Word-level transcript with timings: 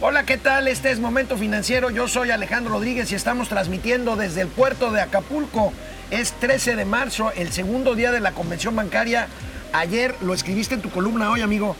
Hola, 0.00 0.24
¿qué 0.24 0.36
tal? 0.36 0.68
Este 0.68 0.90
es 0.90 1.00
Momento 1.00 1.38
Financiero. 1.38 1.90
Yo 1.90 2.06
soy 2.06 2.30
Alejandro 2.30 2.72
Rodríguez 2.74 3.10
y 3.12 3.14
estamos 3.14 3.48
transmitiendo 3.48 4.16
desde 4.16 4.42
el 4.42 4.48
puerto 4.48 4.90
de 4.92 5.00
Acapulco. 5.00 5.72
Es 6.10 6.32
13 6.32 6.76
de 6.76 6.84
marzo, 6.84 7.32
el 7.34 7.50
segundo 7.52 7.94
día 7.94 8.12
de 8.12 8.20
la 8.20 8.32
convención 8.32 8.76
bancaria. 8.76 9.26
Ayer 9.72 10.14
lo 10.20 10.34
escribiste 10.34 10.74
en 10.74 10.82
tu 10.82 10.90
columna 10.90 11.30
hoy, 11.30 11.40
amigo. 11.40 11.76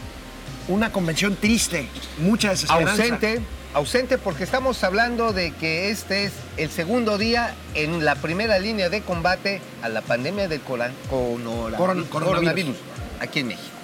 Una 0.69 0.91
convención 0.91 1.37
triste, 1.37 1.89
mucha 2.19 2.51
desesperanza. 2.51 2.93
Ausente, 3.05 3.41
ausente 3.75 4.19
porque 4.19 4.45
estamos 4.45 4.83
hablando 4.83 5.33
de 5.33 5.53
que 5.53 5.91
este 5.91 6.25
es 6.25 6.33
el 6.57 6.71
segundo 6.71 7.19
día 7.19 7.55
en 7.75 8.05
la 8.05 8.17
primera 8.17 8.59
línea 8.59 8.89
de 8.89 9.03
combate 9.03 9.61
a 9.83 9.89
la 9.91 10.01
pandemia 10.01 10.49
del 10.49 10.61
cora- 10.63 10.91
conora- 11.11 11.77
Coron- 11.77 12.05
coronavirus 12.07 12.77
aquí 13.21 13.41
en 13.41 13.49
México. 13.49 13.76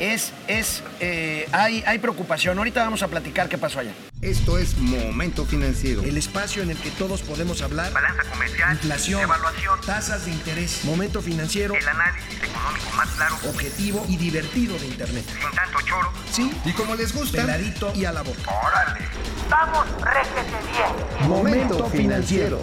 Es, 0.00 0.32
es, 0.48 0.82
eh, 1.00 1.46
hay, 1.52 1.84
hay 1.86 1.98
preocupación. 1.98 2.56
Ahorita 2.56 2.82
vamos 2.82 3.02
a 3.02 3.08
platicar 3.08 3.50
qué 3.50 3.58
pasó 3.58 3.80
ayer. 3.80 3.92
Esto 4.22 4.56
es 4.58 4.78
Momento 4.78 5.44
Financiero. 5.44 6.02
El 6.02 6.16
espacio 6.16 6.62
en 6.62 6.70
el 6.70 6.78
que 6.78 6.90
todos 6.90 7.20
podemos 7.20 7.60
hablar. 7.60 7.92
Balanza 7.92 8.22
comercial, 8.24 8.72
Inflación, 8.72 9.20
evaluación, 9.22 9.78
tasas 9.84 10.24
de 10.24 10.30
interés, 10.32 10.84
momento 10.84 11.20
financiero, 11.22 11.74
el 11.74 11.86
análisis 11.86 12.34
económico 12.42 12.90
más 12.96 13.08
claro, 13.10 13.36
objetivo 13.48 14.04
y 14.08 14.16
divertido 14.16 14.78
de 14.78 14.86
Internet. 14.86 15.24
sin 15.26 15.50
tanto 15.54 15.78
choro. 15.86 16.10
Sí, 16.32 16.50
Y 16.64 16.72
como 16.72 16.94
les 16.96 17.14
gusta, 17.14 17.42
peladito 17.42 17.92
y 17.94 18.04
a 18.06 18.12
la 18.12 18.22
boca. 18.22 18.40
¡Órale! 18.66 19.06
¡Vamos, 19.50 19.86
réjete 20.02 20.56
bien! 20.72 21.28
Momento 21.28 21.88
Financiero. 21.90 22.62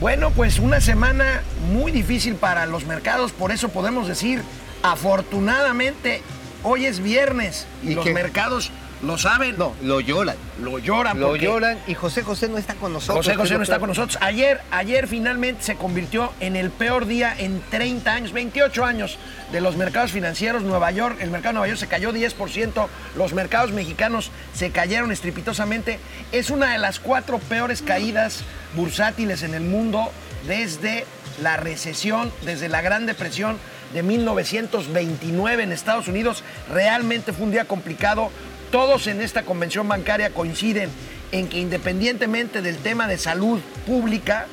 Bueno, 0.00 0.30
pues 0.30 0.58
una 0.58 0.80
semana 0.80 1.42
muy 1.70 1.92
difícil 1.92 2.34
para 2.34 2.64
los 2.64 2.86
mercados, 2.86 3.32
por 3.32 3.52
eso 3.52 3.68
podemos 3.68 4.08
decir, 4.08 4.42
afortunadamente, 4.82 6.22
hoy 6.62 6.86
es 6.86 7.00
viernes 7.00 7.66
y, 7.82 7.90
¿Y 7.90 7.94
los 7.94 8.06
mercados 8.06 8.72
lo 9.02 9.16
saben, 9.16 9.56
No, 9.56 9.74
lo 9.82 10.00
lloran. 10.00 10.36
lo 10.60 10.78
lloran. 10.78 11.18
Lo 11.18 11.28
porque 11.28 11.44
lloran 11.46 11.78
y 11.86 11.94
José 11.94 12.22
José 12.22 12.48
no 12.48 12.58
está 12.58 12.74
con 12.74 12.92
nosotros. 12.92 13.24
José 13.24 13.36
José 13.36 13.56
no 13.56 13.62
está 13.62 13.78
con 13.78 13.88
nosotros. 13.88 14.18
Ayer, 14.20 14.60
ayer 14.70 15.08
finalmente 15.08 15.62
se 15.62 15.76
convirtió 15.76 16.32
en 16.40 16.54
el 16.56 16.70
peor 16.70 17.06
día 17.06 17.34
en 17.36 17.62
30 17.70 18.12
años, 18.12 18.32
28 18.32 18.84
años 18.84 19.18
de 19.52 19.60
los 19.60 19.76
mercados 19.76 20.12
financieros. 20.12 20.62
Nueva 20.62 20.90
York, 20.90 21.16
el 21.20 21.30
mercado 21.30 21.50
de 21.50 21.54
Nueva 21.54 21.68
York 21.68 21.80
se 21.80 21.86
cayó 21.88 22.12
10%, 22.12 22.88
los 23.16 23.32
mercados 23.32 23.72
mexicanos 23.72 24.30
se 24.54 24.70
cayeron 24.70 25.12
estrepitosamente. 25.12 25.98
Es 26.32 26.50
una 26.50 26.72
de 26.72 26.78
las 26.78 27.00
cuatro 27.00 27.38
peores 27.38 27.82
caídas 27.82 28.42
bursátiles 28.74 29.42
en 29.42 29.54
el 29.54 29.62
mundo 29.62 30.10
desde 30.46 31.06
la 31.42 31.56
recesión, 31.56 32.30
desde 32.44 32.68
la 32.68 32.82
Gran 32.82 33.06
Depresión 33.06 33.56
de 33.94 34.02
1929 34.02 35.62
en 35.62 35.72
Estados 35.72 36.08
Unidos. 36.08 36.44
Realmente 36.70 37.32
fue 37.32 37.46
un 37.46 37.52
día 37.52 37.64
complicado. 37.64 38.30
Todos 38.70 39.08
en 39.08 39.20
esta 39.20 39.42
convención 39.42 39.88
bancaria 39.88 40.30
coinciden 40.30 40.90
en 41.32 41.48
que 41.48 41.58
independientemente 41.58 42.62
del 42.62 42.76
tema 42.76 43.08
de 43.08 43.18
salud 43.18 43.58
pública, 43.84 44.46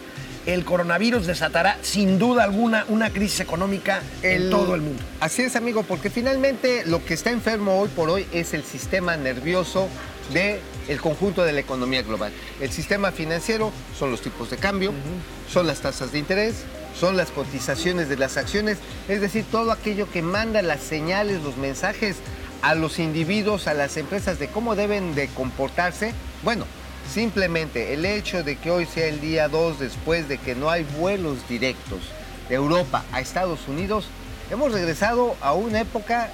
el 0.48 0.66
coronavirus 0.66 1.28
desatará 1.28 1.78
sin 1.84 2.18
duda 2.18 2.44
alguna 2.44 2.86
una 2.90 3.12
crisis 3.12 3.42
económica 3.42 4.02
en 4.24 4.50
todo 4.50 4.74
el 4.74 4.82
mundo. 4.82 5.04
Así 5.20 5.44
es, 5.44 5.56
amigo, 5.56 5.84
porque 5.84 6.10
finalmente 6.10 6.84
lo 6.86 7.06
que 7.06 7.14
está 7.14 7.30
enfermo 7.30 7.80
hoy 7.80 7.90
por 7.90 8.10
hoy 8.10 8.26
es 8.32 8.56
el 8.56 8.64
sistema 8.64 9.18
nervioso 9.18 9.88
del 10.34 10.60
el 10.88 11.00
conjunto 11.00 11.44
de 11.44 11.52
la 11.52 11.60
economía 11.60 12.02
global. 12.02 12.32
El 12.60 12.72
sistema 12.72 13.12
financiero 13.12 13.72
son 14.00 14.10
los 14.10 14.22
tipos 14.22 14.50
de 14.50 14.58
cambio, 14.58 14.94
son 15.52 15.68
las 15.68 15.82
tasas 15.82 16.12
de 16.12 16.20
interés, 16.20 16.64
son 17.00 17.18
las 17.18 17.30
cotizaciones 17.30 18.10
de 18.10 18.18
las 18.18 18.38
acciones, 18.38 18.78
es 19.10 19.22
decir, 19.22 19.46
todo 19.52 19.72
aquello 19.72 20.10
que 20.10 20.22
manda 20.22 20.62
las 20.62 20.80
señales, 20.80 21.44
los 21.44 21.58
mensajes 21.58 22.16
a 22.62 22.76
los 22.76 23.00
individuos, 23.00 23.68
a 23.68 23.74
las 23.74 23.98
empresas 23.98 24.40
de 24.40 24.48
cómo 24.48 24.76
deben 24.76 25.16
de 25.16 25.28
comportarse. 25.28 26.14
Bueno, 26.44 26.66
simplemente 27.12 27.94
el 27.94 28.06
hecho 28.06 28.44
de 28.44 28.56
que 28.56 28.72
hoy 28.72 28.86
sea 28.86 29.08
el 29.08 29.22
día 29.22 29.48
2 29.48 29.80
después 29.80 30.28
de 30.28 30.38
que 30.38 30.56
no 30.56 30.70
hay 30.70 30.86
vuelos 30.98 31.48
directos 31.48 32.00
de 32.50 32.56
Europa 32.56 33.04
a 33.12 33.22
Estados 33.22 33.68
Unidos, 33.68 34.08
hemos 34.52 34.72
regresado 34.72 35.36
a 35.42 35.54
una 35.54 35.82
época 35.82 36.30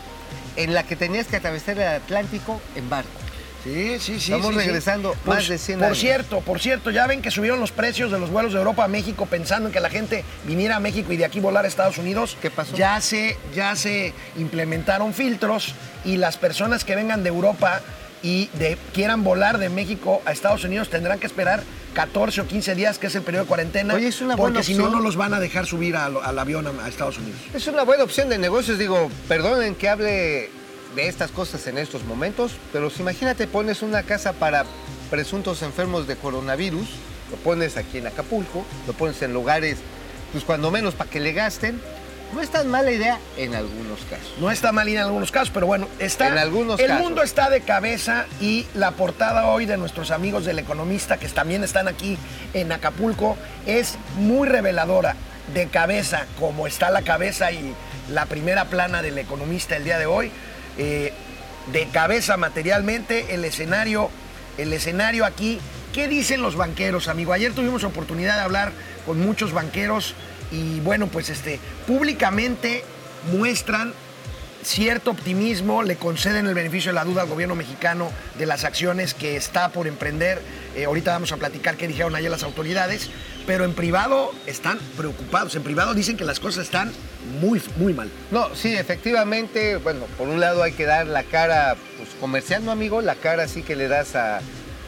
en 0.56 0.74
la 0.74 0.84
que 0.84 0.96
tenías 0.96 1.28
que 1.28 1.38
atravesar 1.38 1.78
el 1.78 1.88
Atlántico 1.88 2.62
en 2.76 2.90
barco. 2.90 3.23
Sí, 3.64 3.98
sí, 4.00 4.20
sí. 4.20 4.34
Estamos 4.34 4.48
sí, 4.48 4.60
sí. 4.62 4.66
regresando 4.68 5.14
Por- 5.24 5.36
más 5.36 5.48
de 5.48 5.58
100 5.58 5.80
Por 5.80 5.86
años. 5.88 5.98
cierto, 6.00 6.42
por 6.42 6.60
cierto, 6.60 6.92
ya 6.92 7.08
ven 7.08 7.22
que 7.22 7.32
subieron 7.32 7.60
los 7.60 7.72
precios 7.72 8.12
de 8.12 8.20
los 8.20 8.30
vuelos 8.30 8.52
de 8.54 8.60
Europa 8.60 8.84
a 8.84 8.88
México 8.88 9.26
pensando 9.26 9.70
en 9.70 9.74
que 9.74 9.80
la 9.80 9.90
gente 9.90 10.26
viniera 10.46 10.76
a 10.76 10.80
México 10.80 11.14
y 11.14 11.18
de 11.18 11.26
aquí 11.26 11.40
volar 11.40 11.64
a 11.66 11.68
Estados 11.68 11.98
Unidos. 11.98 12.38
¿Qué 12.42 12.52
pasó? 12.52 12.76
Ya 12.76 13.00
se, 13.00 13.38
ya 13.56 13.76
se 13.76 14.14
implementaron 14.38 15.14
filtros 15.14 15.76
y 16.04 16.18
las 16.18 16.38
personas 16.38 16.84
que 16.84 16.96
vengan 16.96 17.24
de 17.24 17.30
Europa 17.30 17.82
y 18.22 18.50
de, 18.54 18.78
quieran 18.94 19.24
volar 19.24 19.58
de 19.58 19.70
México 19.70 20.22
a 20.26 20.32
Estados 20.32 20.64
Unidos 20.64 20.90
tendrán 20.90 21.20
que 21.20 21.28
esperar 21.28 21.64
14 21.94 22.42
o 22.42 22.48
15 22.48 22.74
días, 22.76 22.98
que 22.98 23.08
es 23.08 23.16
el 23.16 23.22
periodo 23.22 23.44
de 23.44 23.48
cuarentena. 23.50 23.94
Oye, 23.94 24.08
es 24.08 24.22
una 24.22 24.36
porque 24.38 24.52
buena 24.54 24.64
si 24.64 24.76
no, 24.76 24.90
no 24.90 25.00
los 25.00 25.16
van 25.16 25.34
a 25.34 25.40
dejar 25.40 25.66
subir 25.66 25.96
al, 25.96 26.18
al 26.24 26.40
avión 26.40 26.66
a, 26.68 26.86
a 26.86 26.90
Estados 26.90 27.18
Unidos. 27.18 27.40
Es 27.54 27.68
una 27.68 27.84
buena 27.84 28.04
opción 28.04 28.30
de 28.30 28.38
negocios, 28.38 28.78
digo, 28.80 29.10
perdonen 29.28 29.76
que 29.76 29.90
hable 29.90 30.50
de 30.96 31.08
estas 31.08 31.32
cosas 31.32 31.66
en 31.68 31.78
estos 31.78 32.04
momentos, 32.04 32.54
pero 32.72 32.90
si 32.90 33.02
imagínate 33.02 33.48
pones 33.48 33.82
una 33.82 34.04
casa 34.04 34.34
para 34.34 34.66
presuntos 35.10 35.62
enfermos 35.62 36.08
de 36.08 36.16
coronavirus, 36.16 36.88
lo 37.32 37.38
pones 37.38 37.78
aquí 37.78 37.98
en 37.98 38.08
Acapulco, 38.08 38.66
lo 38.88 38.94
pones 38.94 39.22
en 39.22 39.34
lugares, 39.34 39.78
pues 40.32 40.44
cuando 40.44 40.72
menos 40.72 40.94
para 40.94 41.10
que 41.10 41.20
le 41.20 41.34
gasten, 41.34 41.82
no 42.34 42.42
es 42.42 42.50
tan 42.50 42.68
mala 42.68 42.92
idea 42.92 43.20
en 43.38 43.54
algunos 43.54 44.00
casos. 44.10 44.34
No 44.40 44.50
está 44.50 44.72
mal 44.72 44.90
ir 44.90 44.98
en 44.98 45.04
algunos 45.04 45.32
casos, 45.32 45.52
pero 45.54 45.68
bueno, 45.68 45.88
está. 46.00 46.30
En 46.30 46.40
algunos 46.40 46.80
el 46.80 46.88
casos. 46.88 47.04
mundo 47.04 47.22
está 47.22 47.50
de 47.50 47.62
cabeza 47.62 48.26
y 48.42 48.66
la 48.74 48.92
portada 48.92 49.48
hoy 49.48 49.68
de 49.68 49.78
nuestros 49.78 50.10
amigos 50.10 50.44
del 50.46 50.58
Economista, 50.58 51.18
que 51.18 51.28
también 51.28 51.64
están 51.64 51.88
aquí 51.88 52.18
en 52.56 52.72
Acapulco, 52.72 53.38
es 53.66 53.98
muy 54.18 54.48
reveladora. 54.48 55.16
De 55.54 55.68
cabeza, 55.68 56.26
como 56.40 56.68
está 56.68 56.90
la 56.90 57.02
cabeza 57.02 57.52
y 57.52 57.76
la 58.10 58.26
primera 58.26 58.66
plana 58.66 59.02
del 59.02 59.18
Economista 59.18 59.76
el 59.76 59.84
día 59.84 60.00
de 60.00 60.06
hoy, 60.06 60.32
eh, 60.78 61.14
de 61.72 61.88
cabeza 61.88 62.38
materialmente, 62.38 63.34
el 63.34 63.46
escenario, 63.46 64.10
el 64.58 64.74
escenario 64.74 65.26
aquí. 65.26 65.60
¿Qué 65.94 66.08
dicen 66.08 66.42
los 66.42 66.56
banqueros, 66.56 67.08
amigo? 67.08 67.34
Ayer 67.34 67.54
tuvimos 67.54 67.84
oportunidad 67.84 68.36
de 68.36 68.42
hablar 68.42 68.72
con 69.06 69.20
muchos 69.20 69.54
banqueros 69.54 70.16
y 70.52 70.80
bueno, 70.80 71.08
pues 71.08 71.30
este, 71.30 71.60
públicamente 71.86 72.84
muestran 73.32 73.94
cierto 74.64 75.12
optimismo, 75.12 75.84
le 75.84 75.96
conceden 75.96 76.48
el 76.48 76.54
beneficio 76.54 76.92
de 76.92 76.96
la 76.96 77.04
duda 77.04 77.24
al 77.24 77.28
gobierno 77.28 77.56
mexicano 77.56 78.12
de 78.38 78.46
las 78.46 78.64
acciones 78.64 79.14
que 79.14 79.36
está 79.36 79.70
por 79.70 79.88
emprender. 79.88 80.42
Eh, 80.76 80.86
ahorita 80.86 81.12
vamos 81.12 81.32
a 81.32 81.38
platicar 81.38 81.76
qué 81.76 81.88
dijeron 81.88 82.16
ayer 82.16 82.32
las 82.32 82.44
autoridades, 82.44 83.10
pero 83.46 83.66
en 83.66 83.74
privado 83.74 84.32
están 84.46 84.80
preocupados. 84.98 85.56
En 85.56 85.64
privado 85.64 85.94
dicen 85.94 86.18
que 86.18 86.26
las 86.26 86.40
cosas 86.40 86.66
están 86.66 86.92
muy, 87.40 87.62
muy 87.78 87.94
mal. 87.94 88.10
No, 88.32 88.54
sí, 88.56 88.76
efectivamente, 88.76 89.78
bueno, 89.78 90.06
por 90.18 90.28
un 90.28 90.40
lado 90.40 90.64
hay 90.64 90.74
que 90.74 90.86
dar 90.86 91.08
la 91.08 91.24
cara, 91.24 91.76
pues 91.98 92.10
comercial, 92.20 92.64
¿no, 92.66 92.72
amigo? 92.72 93.02
La 93.02 93.16
cara 93.16 93.48
sí 93.48 93.64
que 93.64 93.76
le 93.76 93.88
das 93.88 94.16
a, 94.16 94.42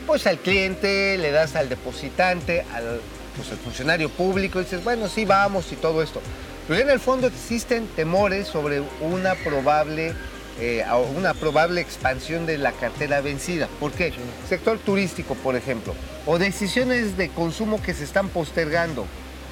pues 0.06 0.28
al 0.28 0.38
cliente, 0.38 1.18
le 1.18 1.32
das 1.32 1.56
al 1.56 1.70
depositante, 1.70 2.66
al, 2.74 3.02
pues, 3.36 3.52
al 3.52 3.58
funcionario 3.58 4.10
público, 4.10 4.60
dices, 4.60 4.84
bueno, 4.84 5.08
sí, 5.08 5.26
vamos 5.26 5.72
y 5.72 5.76
todo 5.76 6.02
esto. 6.02 6.22
Pero 6.68 6.82
en 6.82 6.90
el 6.90 7.00
fondo 7.00 7.28
existen 7.28 7.88
temores 7.96 8.48
sobre 8.48 8.82
una 9.02 9.36
probable, 9.36 10.14
eh, 10.60 10.84
a- 10.84 10.98
una 10.98 11.34
probable 11.34 11.82
expansión 11.82 12.46
de 12.46 12.58
la 12.58 12.72
cartera 12.72 13.22
vencida. 13.22 13.68
¿Por 13.80 13.92
qué? 13.92 14.14
Sector 14.48 14.78
turístico, 14.80 15.36
por 15.36 15.56
ejemplo, 15.56 15.94
o 16.26 16.38
decisiones 16.38 17.18
de 17.18 17.30
consumo 17.30 17.82
que 17.82 17.94
se 17.94 18.04
están 18.04 18.30
postergando, 18.30 19.06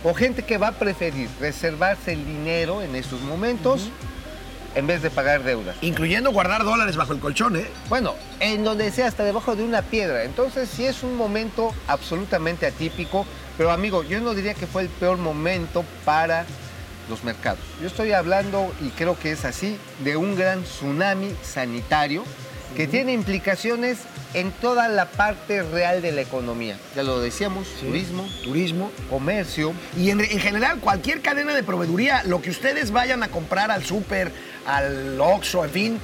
o 0.03 0.13
gente 0.13 0.43
que 0.43 0.57
va 0.57 0.69
a 0.69 0.71
preferir 0.73 1.29
reservarse 1.39 2.13
el 2.13 2.25
dinero 2.25 2.81
en 2.81 2.95
estos 2.95 3.21
momentos 3.21 3.89
en 4.75 4.87
vez 4.87 5.01
de 5.03 5.11
pagar 5.11 5.43
deudas. 5.43 5.75
Incluyendo 5.81 6.31
guardar 6.31 6.63
dólares 6.63 6.95
bajo 6.95 7.13
el 7.13 7.19
colchón, 7.19 7.55
¿eh? 7.57 7.67
Bueno, 7.89 8.15
en 8.39 8.63
donde 8.63 8.89
sea, 8.91 9.07
hasta 9.07 9.23
debajo 9.23 9.55
de 9.55 9.63
una 9.63 9.83
piedra. 9.83 10.23
Entonces 10.23 10.67
sí 10.67 10.83
es 10.85 11.03
un 11.03 11.15
momento 11.15 11.71
absolutamente 11.87 12.65
atípico, 12.65 13.25
pero 13.55 13.69
amigo, 13.71 14.03
yo 14.03 14.19
no 14.19 14.33
diría 14.33 14.55
que 14.55 14.65
fue 14.65 14.81
el 14.81 14.89
peor 14.89 15.17
momento 15.17 15.85
para 16.05 16.45
los 17.09 17.23
mercados. 17.23 17.59
Yo 17.81 17.87
estoy 17.87 18.11
hablando, 18.11 18.73
y 18.81 18.89
creo 18.89 19.17
que 19.17 19.31
es 19.31 19.45
así, 19.45 19.77
de 20.03 20.17
un 20.17 20.35
gran 20.35 20.63
tsunami 20.63 21.33
sanitario 21.41 22.23
que 22.75 22.87
tiene 22.87 23.13
implicaciones 23.13 23.99
en 24.33 24.51
toda 24.51 24.87
la 24.87 25.05
parte 25.05 25.61
real 25.61 26.01
de 26.01 26.11
la 26.11 26.21
economía. 26.21 26.77
Ya 26.95 27.03
lo 27.03 27.19
decíamos, 27.19 27.67
turismo, 27.79 28.27
Turismo. 28.43 28.91
comercio, 29.09 29.73
Y 29.95 30.09
en, 30.09 30.21
en 30.21 30.39
general, 30.39 30.79
cualquier 30.79 31.21
cadena 31.21 31.53
de 31.53 31.61
proveeduría, 31.61 32.23
lo 32.23 32.41
que 32.41 32.49
ustedes 32.49 32.89
vayan 32.91 33.21
a 33.21 33.27
comprar 33.27 33.69
al 33.69 33.83
súper, 33.83 34.31
al 34.65 35.21
Oxxo, 35.21 35.63
en 35.65 35.71
fin, 35.71 35.99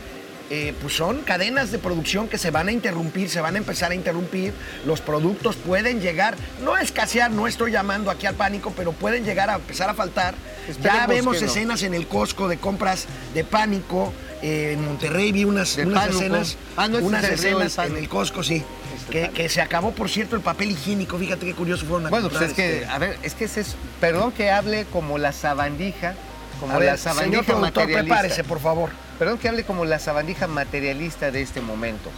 eh, 0.50 0.74
pues 0.82 0.96
son 0.96 1.22
cadenas 1.22 1.72
de 1.72 1.78
producción 1.78 2.28
que 2.28 2.38
se 2.40 2.50
van 2.50 2.70
a 2.70 2.72
interrumpir, 2.72 3.30
se 3.30 3.40
van 3.40 3.56
a 3.56 3.58
empezar 3.60 3.92
a 3.92 3.96
interrumpir. 3.96 4.54
Los 4.86 5.00
productos 5.00 5.56
pueden 5.56 6.02
llegar, 6.02 6.36
no 6.64 6.74
a 6.74 6.82
escasear, 6.82 7.30
no 7.30 7.46
estoy 7.48 7.72
llamando 7.72 8.10
aquí 8.10 8.26
al 8.26 8.34
pánico, 8.36 8.74
pero 8.76 8.92
pueden 8.92 9.24
llegar 9.26 9.50
a 9.50 9.56
empezar 9.56 9.90
a 9.90 9.94
faltar. 9.94 10.34
ya 10.82 11.06
vemos 11.06 11.40
no. 11.40 11.48
escenas 11.48 11.84
en 11.84 11.94
el 11.94 12.08
Costco 12.08 12.48
de 12.48 12.58
compras 12.58 13.06
de 13.34 13.44
pánico. 13.44 14.12
eh, 14.42 14.72
en 14.74 14.86
Monterrey 14.86 15.32
vi 15.32 15.44
unas, 15.44 15.78
unas 15.78 16.10
escenas, 16.10 16.58
Ah, 16.78 16.88
no, 16.88 16.98
unas 17.00 17.24
escenas 17.26 17.78
en 17.78 17.98
el 17.98 18.10
Costco, 18.10 18.42
sí. 18.42 18.64
Este 18.96 19.30
Que, 19.30 19.50
se 19.50 19.62
acabó, 19.62 19.92
por 19.92 20.10
cierto, 20.10 20.36
el 20.36 20.42
papel 20.42 20.72
higiénico. 20.72 21.18
Fíjate 21.20 21.46
qué 21.46 21.54
curioso 21.54 21.86
fueron 21.86 22.08
a 22.08 22.10
Bueno, 22.10 22.30
pues 22.30 22.42
es 22.42 22.54
que, 22.54 22.86
a 22.90 22.98
ver, 22.98 23.18
es 23.22 23.36
que 23.36 23.46
ese 23.46 23.62
es, 23.62 23.76
perdón 24.00 24.32
que 24.32 24.50
hable 24.50 24.86
como 24.86 25.18
la 25.18 25.32
sabandija, 25.32 26.16
como 26.60 26.74
a 26.74 26.80
ver, 26.80 26.90
la 26.90 26.98
sabandija 26.98 27.44
señor 27.44 27.46
productor, 27.46 27.84
materialista. 27.84 28.16
prepárese, 28.16 28.44
por 28.44 28.60
favor. 28.60 28.90
Perdón 29.20 29.38
que 29.38 29.50
hable 29.50 29.64
como 29.66 29.84
la 29.86 30.00
sabandija 30.00 30.48
materialista 30.48 31.30
de 31.30 31.42
este 31.42 31.60
momento. 31.62 32.10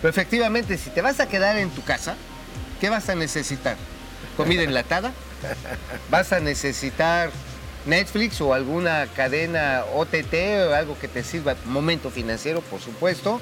Pero 0.00 0.10
efectivamente, 0.10 0.78
si 0.78 0.90
te 0.90 1.02
vas 1.02 1.20
a 1.20 1.28
quedar 1.28 1.56
en 1.58 1.70
tu 1.70 1.82
casa, 1.84 2.16
¿qué 2.80 2.88
vas 2.88 3.08
a 3.10 3.14
necesitar? 3.14 3.76
¿Comida 4.36 4.62
enlatada? 4.62 5.12
¿Vas 6.10 6.32
a 6.32 6.40
necesitar 6.40 7.30
Netflix 7.84 8.40
o 8.40 8.54
alguna 8.54 9.06
cadena 9.14 9.84
OTT 9.94 10.34
o 10.68 10.74
algo 10.74 10.98
que 10.98 11.08
te 11.08 11.22
sirva? 11.22 11.54
Momento 11.66 12.10
financiero, 12.10 12.60
por 12.62 12.80
supuesto. 12.80 13.40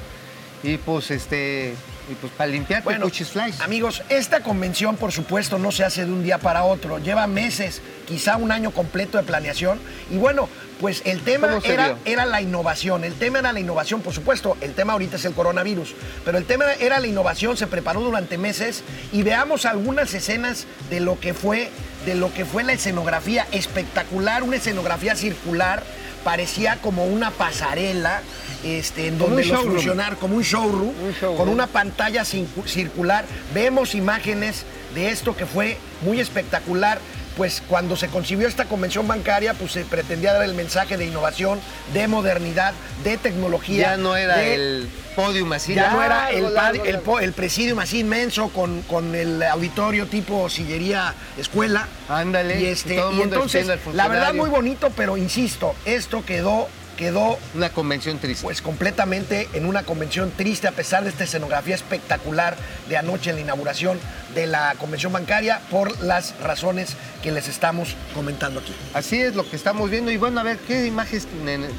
Y 0.62 0.78
pues, 0.78 1.10
este, 1.10 1.74
y 2.10 2.14
pues 2.14 2.32
para 2.32 2.50
limpiarte 2.50 2.84
Bueno, 2.84 3.08
flies. 3.10 3.60
amigos, 3.60 4.02
esta 4.08 4.40
convención, 4.40 4.96
por 4.96 5.12
supuesto, 5.12 5.58
no 5.58 5.70
se 5.72 5.84
hace 5.84 6.06
de 6.06 6.12
un 6.12 6.22
día 6.22 6.38
para 6.38 6.64
otro. 6.64 6.98
Lleva 6.98 7.26
meses, 7.26 7.82
quizá 8.06 8.36
un 8.36 8.50
año 8.50 8.70
completo 8.70 9.18
de 9.18 9.24
planeación. 9.24 9.78
Y 10.10 10.16
bueno, 10.16 10.48
pues 10.80 11.02
el 11.04 11.20
tema 11.20 11.48
¿Cómo 11.48 11.60
se 11.60 11.72
era, 11.72 11.96
era 12.04 12.24
la 12.26 12.40
innovación. 12.42 13.04
El 13.04 13.14
tema 13.14 13.38
era 13.38 13.52
la 13.52 13.60
innovación, 13.60 14.00
por 14.00 14.12
supuesto. 14.12 14.56
El 14.60 14.74
tema 14.74 14.92
ahorita 14.94 15.16
es 15.16 15.24
el 15.24 15.32
coronavirus. 15.34 15.94
Pero 16.24 16.36
el 16.38 16.44
tema 16.44 16.64
era 16.80 16.98
la 17.00 17.06
innovación, 17.06 17.56
se 17.56 17.66
preparó 17.66 18.00
durante 18.00 18.38
meses. 18.38 18.82
Y 19.12 19.22
veamos 19.22 19.64
algunas 19.66 20.12
escenas 20.14 20.66
de 20.90 21.00
lo 21.00 21.18
que 21.20 21.32
fue, 21.34 21.70
de 22.06 22.14
lo 22.14 22.32
que 22.34 22.44
fue 22.44 22.64
la 22.64 22.72
escenografía 22.72 23.46
espectacular, 23.52 24.42
una 24.42 24.56
escenografía 24.56 25.14
circular. 25.16 25.82
Parecía 26.24 26.78
como 26.80 27.04
una 27.04 27.30
pasarela, 27.30 28.22
este, 28.64 29.08
en 29.08 29.18
donde 29.18 29.44
los 29.44 29.60
funcionarios, 29.62 30.18
como 30.18 30.36
un 30.36 30.42
showroom, 30.42 30.88
Un 31.02 31.12
showroom. 31.12 31.36
con 31.36 31.48
una 31.50 31.66
pantalla 31.66 32.22
circu- 32.22 32.66
circular. 32.66 33.26
Vemos 33.52 33.94
imágenes 33.94 34.64
de 34.94 35.10
esto 35.10 35.36
que 35.36 35.44
fue 35.44 35.76
muy 36.02 36.20
espectacular. 36.20 36.98
Pues 37.36 37.62
cuando 37.68 37.96
se 37.96 38.08
concibió 38.08 38.46
esta 38.46 38.66
convención 38.66 39.08
bancaria, 39.08 39.54
pues 39.54 39.72
se 39.72 39.84
pretendía 39.84 40.32
dar 40.32 40.44
el 40.44 40.54
mensaje 40.54 40.96
de 40.96 41.06
innovación, 41.06 41.60
de 41.92 42.06
modernidad, 42.06 42.74
de 43.02 43.16
tecnología. 43.16 43.82
Ya 43.92 43.96
no 43.96 44.16
era 44.16 44.36
de- 44.36 44.54
el 44.54 44.88
podium 45.16 45.52
así. 45.52 45.74
ya 45.74 45.90
no 45.90 46.02
era 46.02 46.30
el, 46.30 46.54
largo, 46.54 47.18
el, 47.20 47.32
presidium 47.32 47.78
así 47.80 48.00
inmenso 48.00 48.48
con, 48.50 48.82
con 48.82 49.14
el 49.14 49.42
auditorio 49.42 50.06
tipo 50.06 50.48
sillería 50.48 51.14
escuela. 51.36 51.88
Ándale, 52.08 52.60
Y, 52.60 52.64
y 52.64 52.66
este, 52.66 52.94
y 52.94 52.98
mundo 52.98 53.22
entonces, 53.22 53.66
la 53.92 54.08
verdad 54.08 54.32
muy 54.34 54.50
bonito, 54.50 54.90
pero 54.96 55.16
insisto, 55.16 55.74
esto 55.84 56.24
quedó, 56.24 56.68
quedó 56.94 57.38
Una 57.54 57.70
convención 57.70 58.18
triste. 58.18 58.44
pues 58.44 58.62
completamente 58.62 59.48
en 59.52 59.66
una 59.66 59.82
convención 59.82 60.30
triste 60.36 60.68
a 60.68 60.72
pesar 60.72 61.04
de 61.04 61.10
esta 61.10 61.24
escenografía 61.24 61.74
espectacular 61.74 62.56
de 62.88 62.96
anoche 62.96 63.30
en 63.30 63.36
la 63.36 63.42
inauguración 63.42 63.98
de 64.34 64.46
la 64.46 64.74
convención 64.78 65.12
bancaria 65.12 65.60
por 65.70 66.00
las 66.02 66.34
razones 66.40 66.96
que 67.22 67.30
les 67.30 67.48
estamos 67.48 67.94
comentando 68.14 68.60
aquí. 68.60 68.74
Así 68.92 69.20
es 69.20 69.34
lo 69.34 69.48
que 69.48 69.56
estamos 69.56 69.90
viendo. 69.90 70.10
Y 70.10 70.16
bueno, 70.16 70.40
a 70.40 70.42
ver, 70.42 70.58
¿qué 70.58 70.86
imágenes, 70.86 71.26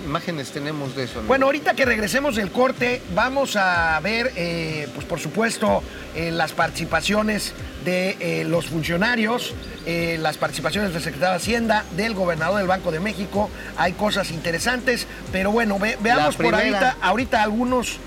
imágenes 0.05 0.51
tenemos 0.51 0.95
de 0.95 1.03
eso? 1.03 1.19
amigo? 1.19 1.27
Bueno, 1.27 1.45
ahorita 1.47 1.73
que 1.73 1.85
regresemos 1.85 2.35
del 2.35 2.51
corte, 2.51 3.01
vamos 3.13 3.55
a 3.57 3.99
ver, 4.01 4.31
eh, 4.35 4.87
pues 4.95 5.05
por 5.05 5.19
supuesto, 5.19 5.83
eh, 6.15 6.31
las 6.31 6.53
participaciones 6.53 7.53
de 7.83 8.17
eh, 8.19 8.43
los 8.45 8.67
funcionarios, 8.67 9.53
las 9.85 10.37
participaciones 10.37 10.93
del 10.93 11.03
secretario 11.03 11.33
de 11.33 11.35
Hacienda, 11.37 11.85
del 11.95 12.15
gobernador 12.15 12.57
del 12.57 12.65
Banco 12.65 12.91
de 12.91 12.99
México. 12.99 13.51
Hay 13.77 13.93
cosas 13.93 14.31
interesantes, 14.31 15.04
pero 15.31 15.51
bueno, 15.51 15.77
ve- 15.79 15.97
veamos 16.01 16.35
por 16.35 16.53
ahorita, 16.55 16.97
ahorita 17.01 17.43
algunos, 17.43 17.97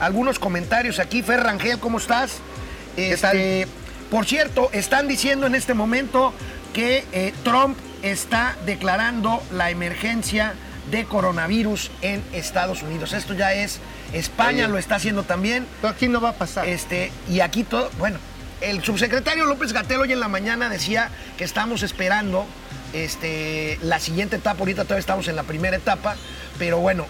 algunos 0.00 0.38
comentarios 0.38 0.98
aquí. 0.98 1.22
Fer 1.22 1.40
Rangel, 1.40 1.78
¿cómo 1.78 1.98
estás? 1.98 2.38
Este, 2.96 3.66
Por 4.10 4.24
cierto, 4.26 4.70
están 4.72 5.06
diciendo 5.08 5.46
en 5.46 5.54
este 5.54 5.74
momento 5.74 6.32
que 6.72 7.04
eh, 7.12 7.32
Trump 7.44 7.76
está 8.02 8.56
declarando 8.64 9.42
la 9.52 9.70
emergencia 9.70 10.54
de 10.90 11.04
coronavirus 11.04 11.90
en 12.00 12.22
Estados 12.32 12.82
Unidos. 12.82 13.12
Esto 13.12 13.34
ya 13.34 13.52
es, 13.52 13.78
España 14.14 14.64
Oye. 14.64 14.68
lo 14.72 14.78
está 14.78 14.94
haciendo 14.96 15.22
también. 15.24 15.66
Pero 15.82 15.92
aquí 15.92 16.08
no 16.08 16.20
va 16.20 16.30
a 16.30 16.32
pasar. 16.32 16.66
Este, 16.66 17.12
y 17.28 17.40
aquí 17.40 17.64
todo, 17.64 17.90
bueno, 17.98 18.18
el 18.62 18.82
subsecretario 18.82 19.44
López 19.44 19.72
Gatel 19.74 20.00
hoy 20.00 20.12
en 20.12 20.20
la 20.20 20.28
mañana 20.28 20.68
decía 20.70 21.10
que 21.36 21.44
estamos 21.44 21.82
esperando 21.82 22.46
este, 22.94 23.78
la 23.82 24.00
siguiente 24.00 24.36
etapa. 24.36 24.60
Ahorita 24.60 24.84
todavía 24.84 25.00
estamos 25.00 25.28
en 25.28 25.36
la 25.36 25.42
primera 25.42 25.76
etapa, 25.76 26.16
pero 26.58 26.78
bueno, 26.78 27.06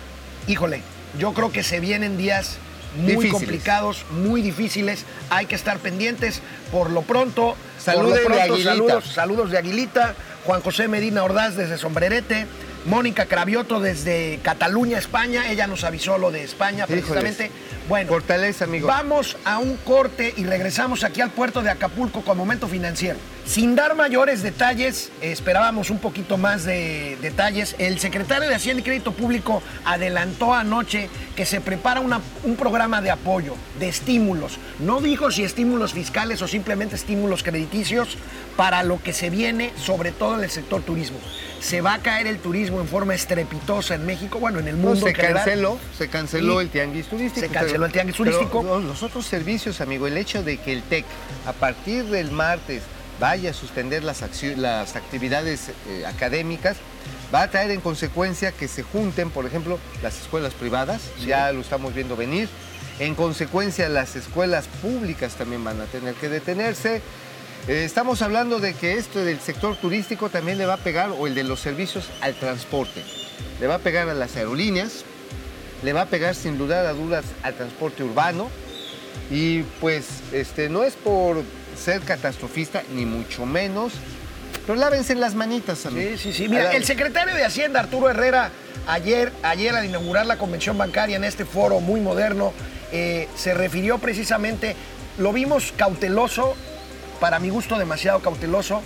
híjole, 0.46 0.82
yo 1.18 1.32
creo 1.32 1.50
que 1.50 1.62
se 1.62 1.80
vienen 1.80 2.16
días 2.16 2.58
muy 2.96 3.12
Difíciles. 3.12 3.32
complicados, 3.32 4.04
muy 4.10 4.42
difíciles. 4.42 5.04
Hay 5.30 5.46
que 5.46 5.54
estar 5.54 5.78
pendientes. 5.78 6.40
Por 6.72 6.90
lo 6.90 7.02
pronto, 7.02 7.56
por 7.84 8.04
lo 8.04 8.14
pronto, 8.14 8.40
Aguilita. 8.42 8.70
saludos, 8.70 9.04
saludos 9.12 9.50
de 9.50 9.58
Aguilita, 9.58 10.14
Juan 10.44 10.60
José 10.62 10.88
Medina 10.88 11.22
Ordaz 11.24 11.56
desde 11.56 11.78
Sombrerete. 11.78 12.46
Mónica 12.84 13.26
Cravioto 13.26 13.80
desde 13.80 14.38
Cataluña, 14.42 14.98
España. 14.98 15.50
Ella 15.50 15.66
nos 15.66 15.84
avisó 15.84 16.16
lo 16.16 16.30
de 16.30 16.42
España 16.44 16.86
Híjoles. 16.88 17.50
Bueno, 17.88 18.08
Fortaleza, 18.10 18.64
amigo. 18.64 18.86
Vamos 18.86 19.36
a 19.46 19.58
un 19.58 19.76
corte 19.78 20.34
y 20.36 20.44
regresamos 20.44 21.04
aquí 21.04 21.22
al 21.22 21.30
puerto 21.30 21.62
de 21.62 21.70
Acapulco 21.70 22.20
con 22.22 22.36
Momento 22.36 22.68
Financiero. 22.68 23.18
Sin 23.46 23.74
dar 23.74 23.94
mayores 23.96 24.42
detalles, 24.42 25.10
esperábamos 25.22 25.88
un 25.88 25.98
poquito 25.98 26.36
más 26.36 26.64
de 26.64 27.16
detalles. 27.22 27.74
El 27.78 27.98
secretario 27.98 28.46
de 28.46 28.54
Hacienda 28.54 28.82
y 28.82 28.84
Crédito 28.84 29.12
Público 29.12 29.62
adelantó 29.86 30.52
anoche 30.52 31.08
que 31.34 31.46
se 31.46 31.62
prepara 31.62 32.00
una- 32.00 32.20
un 32.44 32.56
programa 32.56 33.00
de 33.00 33.10
apoyo, 33.10 33.54
de 33.80 33.88
estímulos. 33.88 34.58
No 34.80 35.00
dijo 35.00 35.30
si 35.30 35.44
estímulos 35.44 35.94
fiscales 35.94 36.42
o 36.42 36.48
simplemente 36.48 36.94
estímulos 36.94 37.42
crediticios 37.42 38.18
para 38.58 38.82
lo 38.82 39.02
que 39.02 39.14
se 39.14 39.30
viene, 39.30 39.72
sobre 39.78 40.12
todo 40.12 40.36
en 40.36 40.44
el 40.44 40.50
sector 40.50 40.82
turismo. 40.82 41.18
Se 41.60 41.80
va 41.80 41.94
a 41.94 41.98
caer 42.00 42.26
el 42.26 42.38
turismo 42.38 42.80
en 42.80 42.86
forma 42.86 43.14
estrepitosa 43.14 43.94
en 43.94 44.04
México, 44.04 44.38
bueno, 44.40 44.58
en 44.58 44.68
el 44.68 44.76
No, 44.80 44.88
mundo 44.90 45.06
se 45.06 45.10
en 45.10 45.14
general. 45.16 45.36
canceló, 45.44 45.78
se 45.96 46.08
canceló 46.08 46.60
el 46.60 46.68
tianguis 46.68 47.06
turístico. 47.06 47.46
se 47.46 47.52
canceló 47.52 47.77
el 47.86 47.92
tianguis 47.92 48.16
turístico. 48.16 48.62
los- 48.62 48.84
los 48.84 49.02
otros 49.02 49.26
servicios, 49.26 49.80
amigo, 49.80 50.06
el 50.06 50.16
hecho 50.16 50.42
de 50.42 50.56
que 50.58 50.72
el 50.72 50.82
TEC 50.82 51.04
a 51.46 51.52
partir 51.52 52.04
del 52.04 52.30
martes 52.30 52.82
vaya 53.20 53.50
a 53.50 53.52
suspender 53.52 54.04
las 54.04 54.22
actividades 54.22 55.70
eh, 55.88 56.04
académicas, 56.06 56.76
va 57.34 57.42
a 57.42 57.50
traer 57.50 57.70
en 57.72 57.80
consecuencia 57.80 58.52
que 58.52 58.68
se 58.68 58.82
junten, 58.82 59.30
por 59.30 59.44
ejemplo, 59.46 59.78
las 60.02 60.20
escuelas 60.20 60.54
privadas, 60.54 61.02
ya 61.26 61.50
lo 61.52 61.60
estamos 61.60 61.94
viendo 61.94 62.16
venir. 62.16 62.48
En 63.00 63.14
consecuencia, 63.14 63.88
las 63.88 64.16
escuelas 64.16 64.66
públicas 64.82 65.34
también 65.34 65.62
van 65.64 65.80
a 65.80 65.84
tener 65.86 66.14
que 66.14 66.28
detenerse. 66.28 67.02
Eh, 67.66 67.84
estamos 67.84 68.22
hablando 68.22 68.60
de 68.60 68.74
que 68.74 68.94
esto 68.94 69.24
del 69.24 69.40
sector 69.40 69.76
turístico 69.76 70.30
también 70.30 70.56
le 70.58 70.66
va 70.66 70.74
a 70.74 70.78
pegar, 70.78 71.10
o 71.10 71.26
el 71.26 71.34
de 71.34 71.44
los 71.44 71.60
servicios 71.60 72.08
al 72.20 72.34
transporte. 72.34 73.02
Le 73.60 73.66
va 73.66 73.76
a 73.76 73.78
pegar 73.80 74.08
a 74.08 74.14
las 74.14 74.36
aerolíneas, 74.36 75.04
le 75.82 75.92
va 75.92 76.02
a 76.02 76.06
pegar 76.06 76.34
sin 76.34 76.58
dudar 76.58 76.86
a 76.86 76.92
dudas 76.92 77.24
al 77.42 77.54
transporte 77.54 78.02
urbano. 78.02 78.48
Y 79.30 79.62
pues 79.80 80.06
este, 80.32 80.68
no 80.68 80.84
es 80.84 80.94
por 80.94 81.42
ser 81.76 82.00
catastrofista, 82.00 82.82
ni 82.94 83.04
mucho 83.04 83.44
menos, 83.46 83.92
pero 84.66 84.78
lávense 84.78 85.14
las 85.14 85.34
manitas, 85.34 85.84
amigo. 85.86 86.10
Sí, 86.12 86.18
sí, 86.18 86.32
sí. 86.32 86.48
Mira, 86.48 86.72
el 86.72 86.84
secretario 86.84 87.34
de 87.34 87.44
Hacienda, 87.44 87.80
Arturo 87.80 88.08
Herrera, 88.10 88.50
ayer, 88.86 89.32
ayer 89.42 89.74
al 89.74 89.84
inaugurar 89.84 90.26
la 90.26 90.36
convención 90.38 90.76
bancaria 90.78 91.16
en 91.16 91.24
este 91.24 91.44
foro 91.44 91.80
muy 91.80 92.00
moderno, 92.00 92.52
eh, 92.92 93.28
se 93.36 93.54
refirió 93.54 93.98
precisamente, 93.98 94.76
lo 95.18 95.32
vimos 95.32 95.72
cauteloso, 95.76 96.54
para 97.20 97.38
mi 97.38 97.50
gusto 97.50 97.78
demasiado 97.78 98.20
cauteloso, 98.20 98.82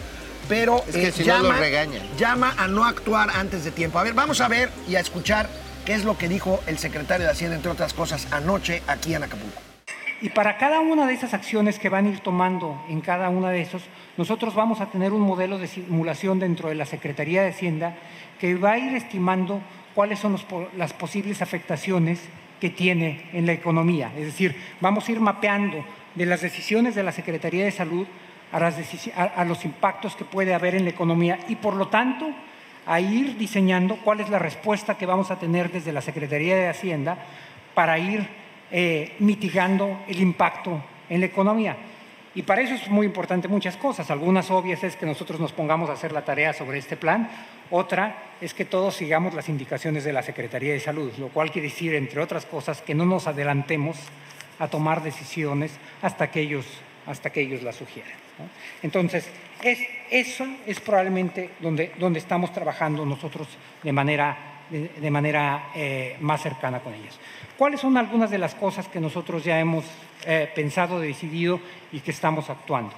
pero 0.49 0.79
eh, 0.79 0.83
Es 0.89 0.97
que 0.97 1.13
si 1.13 1.25
no 1.25 1.39
lo 1.39 1.53
regañan. 1.53 2.03
llama 2.19 2.55
a 2.59 2.67
no 2.67 2.85
actuar 2.85 3.31
antes 3.31 3.65
de 3.65 3.71
tiempo. 3.71 3.99
A 3.99 4.03
ver, 4.03 4.15
vamos 4.15 4.41
a 4.41 4.49
ver 4.49 4.71
y 4.89 4.97
a 4.97 5.01
escuchar 5.01 5.49
qué 5.85 5.95
es 5.95 6.05
lo 6.05 6.17
que 6.17 6.29
dijo 6.29 6.61
el 6.67 6.79
secretario 6.79 7.27
de 7.27 7.33
Hacienda, 7.33 7.57
entre 7.57 7.71
otras 7.71 7.95
cosas, 7.95 8.29
anoche 8.33 8.83
aquí 8.87 9.15
en 9.15 9.25
Acapulco. 9.25 9.61
Y 10.21 10.29
para 10.29 10.57
cada 10.57 10.79
una 10.81 11.07
de 11.07 11.15
esas 11.15 11.35
acciones 11.35 11.81
que 11.81 11.89
van 11.89 12.07
a 12.07 12.11
ir 12.11 12.21
tomando 12.21 12.81
en 12.89 13.01
cada 13.01 13.29
una 13.29 13.51
de 13.51 13.61
esos, 13.61 13.83
nosotros 14.17 14.55
vamos 14.55 14.81
a 14.81 14.87
tener 14.87 15.13
un 15.13 15.23
modelo 15.23 15.59
de 15.59 15.67
simulación 15.67 16.39
dentro 16.39 16.69
de 16.69 16.77
la 16.77 16.87
Secretaría 16.87 17.43
de 17.43 17.49
Hacienda 17.51 17.97
que 18.41 18.55
va 18.55 18.73
a 18.73 18.79
ir 18.79 18.95
estimando 18.95 19.61
cuáles 19.95 20.21
son 20.21 20.33
los 20.33 20.47
las 20.77 20.93
posibles 20.93 21.43
afectaciones 21.43 22.21
que 22.61 22.71
tiene 22.71 23.29
en 23.33 23.47
la 23.47 23.53
economía. 23.53 24.13
Es 24.17 24.27
decir, 24.27 24.55
vamos 24.81 25.09
a 25.09 25.13
ir 25.13 25.19
mapeando 25.19 25.85
de 26.15 26.27
las 26.27 26.41
decisiones 26.41 26.95
de 26.95 27.03
la 27.03 27.11
Secretaría 27.11 27.65
de 27.65 27.73
Salud 27.73 28.07
a, 28.53 28.61
las 28.61 28.77
a- 29.17 29.23
a 29.25 29.45
los 29.45 29.65
impactos 29.65 30.15
que 30.15 30.25
puede 30.25 30.55
haber 30.55 30.77
en 30.77 30.85
la 30.85 30.91
economía 30.91 31.41
y, 31.49 31.57
por 31.57 31.75
lo 31.75 31.89
tanto, 31.89 32.31
a 32.87 33.01
ir 33.01 33.37
diseñando 33.37 33.97
cuál 33.97 34.21
es 34.21 34.29
la 34.29 34.39
respuesta 34.39 34.97
que 34.97 35.07
vamos 35.07 35.31
a 35.31 35.39
tener 35.39 35.71
desde 35.71 35.93
la 35.93 36.01
Secretaría 36.03 36.57
de 36.57 36.69
Hacienda 36.69 37.19
para 37.75 37.99
ir 37.99 38.27
eh, 38.71 39.15
mitigando 39.19 40.01
el 40.09 40.21
impacto 40.21 40.83
en 41.09 41.21
la 41.21 41.27
economía. 41.27 41.77
Y 42.35 42.43
para 42.43 42.63
eso 42.63 42.75
es 42.75 42.89
muy 42.89 43.05
importante 43.05 43.47
muchas 43.47 43.77
cosas. 43.77 44.11
Algunas 44.11 44.51
obvias 44.51 44.83
es 44.85 44.97
que 44.97 45.05
nosotros 45.05 45.39
nos 45.39 45.53
pongamos 45.53 45.91
a 45.91 45.93
hacer 45.93 46.13
la 46.13 46.25
tarea 46.25 46.55
sobre 46.55 46.79
este 46.79 46.97
plan. 46.97 47.29
Otra 47.71 48.17
es 48.41 48.55
que 48.55 48.65
todos 48.65 48.95
sigamos 48.95 49.35
las 49.35 49.49
indicaciones 49.51 50.05
de 50.05 50.15
la 50.15 50.23
Secretaría 50.23 50.73
de 50.73 50.81
Salud, 50.81 51.13
lo 51.19 51.29
cual 51.29 51.51
quiere 51.51 51.69
decir, 51.69 51.95
entre 51.95 52.21
otras 52.23 52.47
cosas, 52.47 52.81
que 52.81 52.95
no 52.95 53.05
nos 53.05 53.27
adelantemos 53.27 53.99
a 54.59 54.69
tomar 54.69 55.03
decisiones 55.03 55.73
hasta 56.01 56.31
que 56.31 56.41
ellos, 56.41 56.67
hasta 57.07 57.31
que 57.31 57.43
ellos 57.43 57.63
las 57.63 57.77
sugieran. 57.77 58.22
Entonces, 58.83 59.29
es, 59.63 59.79
eso 60.11 60.47
es 60.67 60.81
probablemente 60.81 61.51
donde, 61.61 61.93
donde 61.99 62.19
estamos 62.19 62.53
trabajando 62.53 63.05
nosotros 63.07 63.49
de 63.83 63.93
manera, 63.93 64.37
de 64.71 65.11
manera 65.11 65.71
eh, 65.75 66.17
más 66.21 66.43
cercana 66.43 66.81
con 66.81 66.95
ellas. 66.95 67.19
¿Cuáles 67.57 67.81
son 67.81 67.97
algunas 67.97 68.31
de 68.31 68.39
las 68.39 68.55
cosas 68.55 68.89
que 68.89 69.01
nosotros 69.01 69.45
ya 69.45 69.61
hemos 69.61 69.85
eh, 70.27 70.51
pensado, 70.55 70.99
decidido 70.99 71.61
y 71.93 72.01
que 72.01 72.11
estamos 72.11 72.51
actuando? 72.51 72.95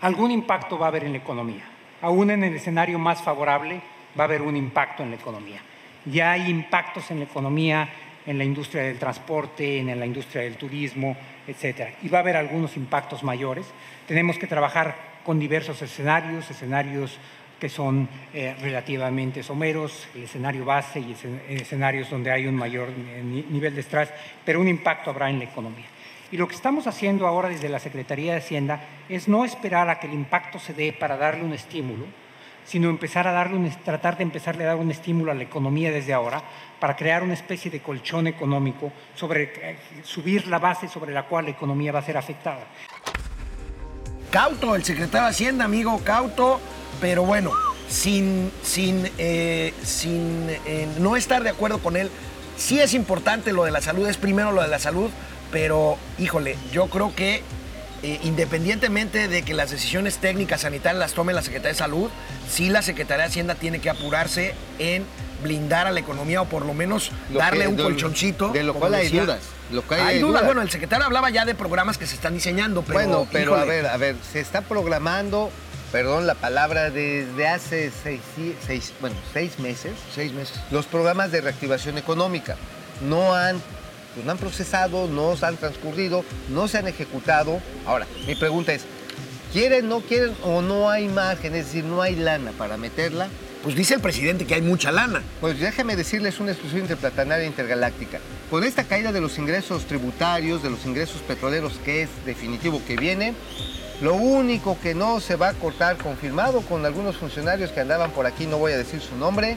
Algún 0.00 0.30
impacto 0.30 0.78
va 0.78 0.86
a 0.86 0.88
haber 0.88 1.04
en 1.04 1.12
la 1.12 1.18
economía. 1.18 1.62
Aún 2.02 2.30
en 2.30 2.44
el 2.44 2.54
escenario 2.54 2.98
más 2.98 3.22
favorable 3.22 3.80
va 4.18 4.24
a 4.24 4.26
haber 4.26 4.42
un 4.42 4.56
impacto 4.56 5.02
en 5.02 5.10
la 5.10 5.16
economía. 5.16 5.60
Ya 6.04 6.32
hay 6.32 6.50
impactos 6.50 7.10
en 7.10 7.20
la 7.20 7.24
economía, 7.24 7.88
en 8.26 8.38
la 8.38 8.44
industria 8.44 8.82
del 8.84 8.98
transporte, 8.98 9.78
en 9.78 9.98
la 9.98 10.06
industria 10.06 10.42
del 10.42 10.56
turismo, 10.56 11.16
etcétera. 11.46 11.92
Y 12.02 12.08
va 12.08 12.18
a 12.18 12.20
haber 12.22 12.36
algunos 12.36 12.76
impactos 12.76 13.22
mayores. 13.22 13.66
Tenemos 14.08 14.38
que 14.38 14.46
trabajar 14.46 14.96
con 15.24 15.38
diversos 15.38 15.80
escenarios, 15.82 16.50
escenarios 16.50 17.18
que 17.60 17.68
son 17.68 18.08
eh, 18.34 18.54
relativamente 18.60 19.42
someros, 19.42 20.08
el 20.14 20.24
escenario 20.24 20.64
base 20.64 21.00
y 21.00 21.14
escen- 21.14 21.40
escenarios 21.48 22.10
donde 22.10 22.30
hay 22.30 22.46
un 22.46 22.54
mayor 22.54 22.88
ni- 22.90 23.42
nivel 23.48 23.74
de 23.74 23.80
estrés, 23.80 24.10
pero 24.44 24.60
un 24.60 24.68
impacto 24.68 25.10
habrá 25.10 25.30
en 25.30 25.38
la 25.38 25.44
economía. 25.46 25.86
Y 26.32 26.36
lo 26.36 26.48
que 26.48 26.54
estamos 26.56 26.86
haciendo 26.86 27.26
ahora 27.26 27.48
desde 27.48 27.68
la 27.68 27.78
Secretaría 27.78 28.32
de 28.32 28.38
Hacienda 28.38 28.80
es 29.08 29.28
no 29.28 29.44
esperar 29.44 29.88
a 29.88 30.00
que 30.00 30.08
el 30.08 30.14
impacto 30.14 30.58
se 30.58 30.74
dé 30.74 30.92
para 30.92 31.16
darle 31.16 31.44
un 31.44 31.52
estímulo, 31.52 32.04
sino 32.64 32.88
empezar 32.88 33.28
a 33.28 33.32
darle 33.32 33.56
un, 33.56 33.70
tratar 33.84 34.16
de 34.16 34.22
empezarle 34.22 34.64
a 34.64 34.68
dar 34.68 34.76
un 34.76 34.90
estímulo 34.90 35.30
a 35.30 35.34
la 35.34 35.42
economía 35.42 35.90
desde 35.90 36.12
ahora 36.12 36.42
para 36.80 36.96
crear 36.96 37.22
una 37.22 37.34
especie 37.34 37.70
de 37.70 37.80
colchón 37.80 38.26
económico 38.26 38.92
sobre 39.14 39.52
eh, 39.56 39.78
subir 40.02 40.46
la 40.48 40.58
base 40.58 40.88
sobre 40.88 41.12
la 41.12 41.24
cual 41.24 41.46
la 41.46 41.50
economía 41.52 41.92
va 41.92 42.00
a 42.00 42.02
ser 42.02 42.16
afectada. 42.16 42.66
Cauto, 44.30 44.74
el 44.74 44.84
secretario 44.84 45.26
de 45.26 45.30
Hacienda, 45.30 45.64
amigo 45.64 46.00
Cauto, 46.02 46.60
pero 47.00 47.24
bueno, 47.24 47.52
sin, 47.88 48.50
sin, 48.62 49.08
eh, 49.18 49.72
sin 49.82 50.48
eh, 50.66 50.88
no 50.98 51.16
estar 51.16 51.42
de 51.42 51.50
acuerdo 51.50 51.78
con 51.78 51.96
él, 51.96 52.10
sí 52.56 52.80
es 52.80 52.94
importante 52.94 53.52
lo 53.52 53.64
de 53.64 53.70
la 53.70 53.80
salud, 53.80 54.08
es 54.08 54.16
primero 54.16 54.52
lo 54.52 54.62
de 54.62 54.68
la 54.68 54.78
salud, 54.78 55.10
pero 55.52 55.96
híjole, 56.18 56.56
yo 56.72 56.88
creo 56.88 57.14
que 57.14 57.42
eh, 58.04 58.20
independientemente 58.22 59.28
de 59.28 59.42
que 59.42 59.54
las 59.54 59.70
decisiones 59.70 60.18
técnicas 60.18 60.60
sanitarias 60.60 60.98
las 61.00 61.12
tome 61.14 61.32
la 61.32 61.40
Secretaría 61.42 61.72
de 61.72 61.78
Salud, 61.78 62.10
sí 62.50 62.68
la 62.68 62.82
Secretaría 62.82 63.24
de 63.24 63.30
Hacienda 63.30 63.54
tiene 63.54 63.80
que 63.80 63.88
apurarse 63.88 64.54
en 64.78 65.04
blindar 65.42 65.86
a 65.86 65.90
la 65.90 66.00
economía 66.00 66.42
o 66.42 66.44
por 66.46 66.64
lo 66.66 66.74
menos 66.74 67.10
Lo 67.30 67.38
darle 67.38 67.62
que- 67.62 67.68
un 67.68 67.76
de- 67.76 67.82
colchoncito. 67.82 68.48
de 68.50 68.62
lo 68.62 68.74
cual 68.74 68.94
hay 68.94 69.04
decía. 69.04 69.22
dudas, 69.22 69.40
lo 69.70 69.82
hay 69.90 70.00
hay 70.00 70.18
dudas. 70.20 70.28
dudas. 70.32 70.44
Bueno, 70.46 70.62
el 70.62 70.70
secretario 70.70 71.04
hablaba 71.06 71.30
ya 71.30 71.44
de 71.44 71.54
programas 71.54 71.96
que 71.98 72.06
se 72.06 72.14
están 72.14 72.34
diseñando, 72.34 72.82
pero 72.82 72.94
bueno, 72.98 73.28
pero 73.32 73.54
a 73.56 73.64
ver, 73.64 73.86
a 73.86 73.96
ver, 73.96 74.16
se 74.32 74.40
está 74.40 74.60
programando, 74.60 75.50
perdón 75.90 76.26
la 76.26 76.34
palabra, 76.34 76.90
desde 76.90 77.48
hace 77.48 77.90
seis, 78.02 78.20
seis- 78.66 78.92
bueno, 79.00 79.16
seis 79.32 79.58
meses, 79.58 79.92
seis 80.14 80.32
meses. 80.32 80.58
los 80.70 80.86
programas 80.86 81.32
de 81.32 81.40
reactivación 81.40 81.96
económica. 81.98 82.56
No 83.02 83.34
han, 83.34 83.60
pues, 84.14 84.24
no 84.24 84.32
han 84.32 84.38
procesado, 84.38 85.08
no 85.08 85.36
se 85.36 85.46
han 85.46 85.56
transcurrido, 85.56 86.24
no 86.48 86.68
se 86.68 86.78
han 86.78 86.88
ejecutado. 86.88 87.60
Ahora, 87.86 88.06
mi 88.26 88.34
pregunta 88.34 88.72
es, 88.72 88.82
¿quieren, 89.52 89.88
no 89.88 90.00
quieren 90.00 90.34
o 90.42 90.62
no 90.62 90.88
hay 90.90 91.08
margen? 91.08 91.54
Es 91.54 91.66
decir, 91.66 91.84
no 91.84 92.00
hay 92.00 92.16
lana 92.16 92.52
para 92.52 92.76
meterla. 92.76 93.28
Pues 93.62 93.76
dice 93.76 93.94
el 93.94 94.00
presidente 94.00 94.46
que 94.46 94.54
hay 94.54 94.62
mucha 94.62 94.92
lana. 94.92 95.22
Pues 95.40 95.58
déjeme 95.58 95.96
decirles 95.96 96.38
una 96.38 96.52
exclusión 96.52 96.82
interplatanaria 96.82 97.46
intergaláctica. 97.46 98.20
Con 98.50 98.62
esta 98.62 98.84
caída 98.84 99.10
de 99.10 99.22
los 99.22 99.38
ingresos 99.38 99.86
tributarios, 99.86 100.62
de 100.62 100.70
los 100.70 100.84
ingresos 100.84 101.22
petroleros, 101.22 101.80
que 101.82 102.02
es 102.02 102.10
definitivo 102.26 102.82
que 102.86 102.96
viene, 102.96 103.34
lo 104.02 104.14
único 104.14 104.78
que 104.80 104.94
no 104.94 105.18
se 105.20 105.36
va 105.36 105.48
a 105.48 105.54
cortar, 105.54 105.96
confirmado 105.96 106.60
con 106.60 106.84
algunos 106.84 107.16
funcionarios 107.16 107.70
que 107.70 107.80
andaban 107.80 108.10
por 108.10 108.26
aquí, 108.26 108.46
no 108.46 108.58
voy 108.58 108.72
a 108.72 108.76
decir 108.76 109.00
su 109.00 109.16
nombre, 109.16 109.56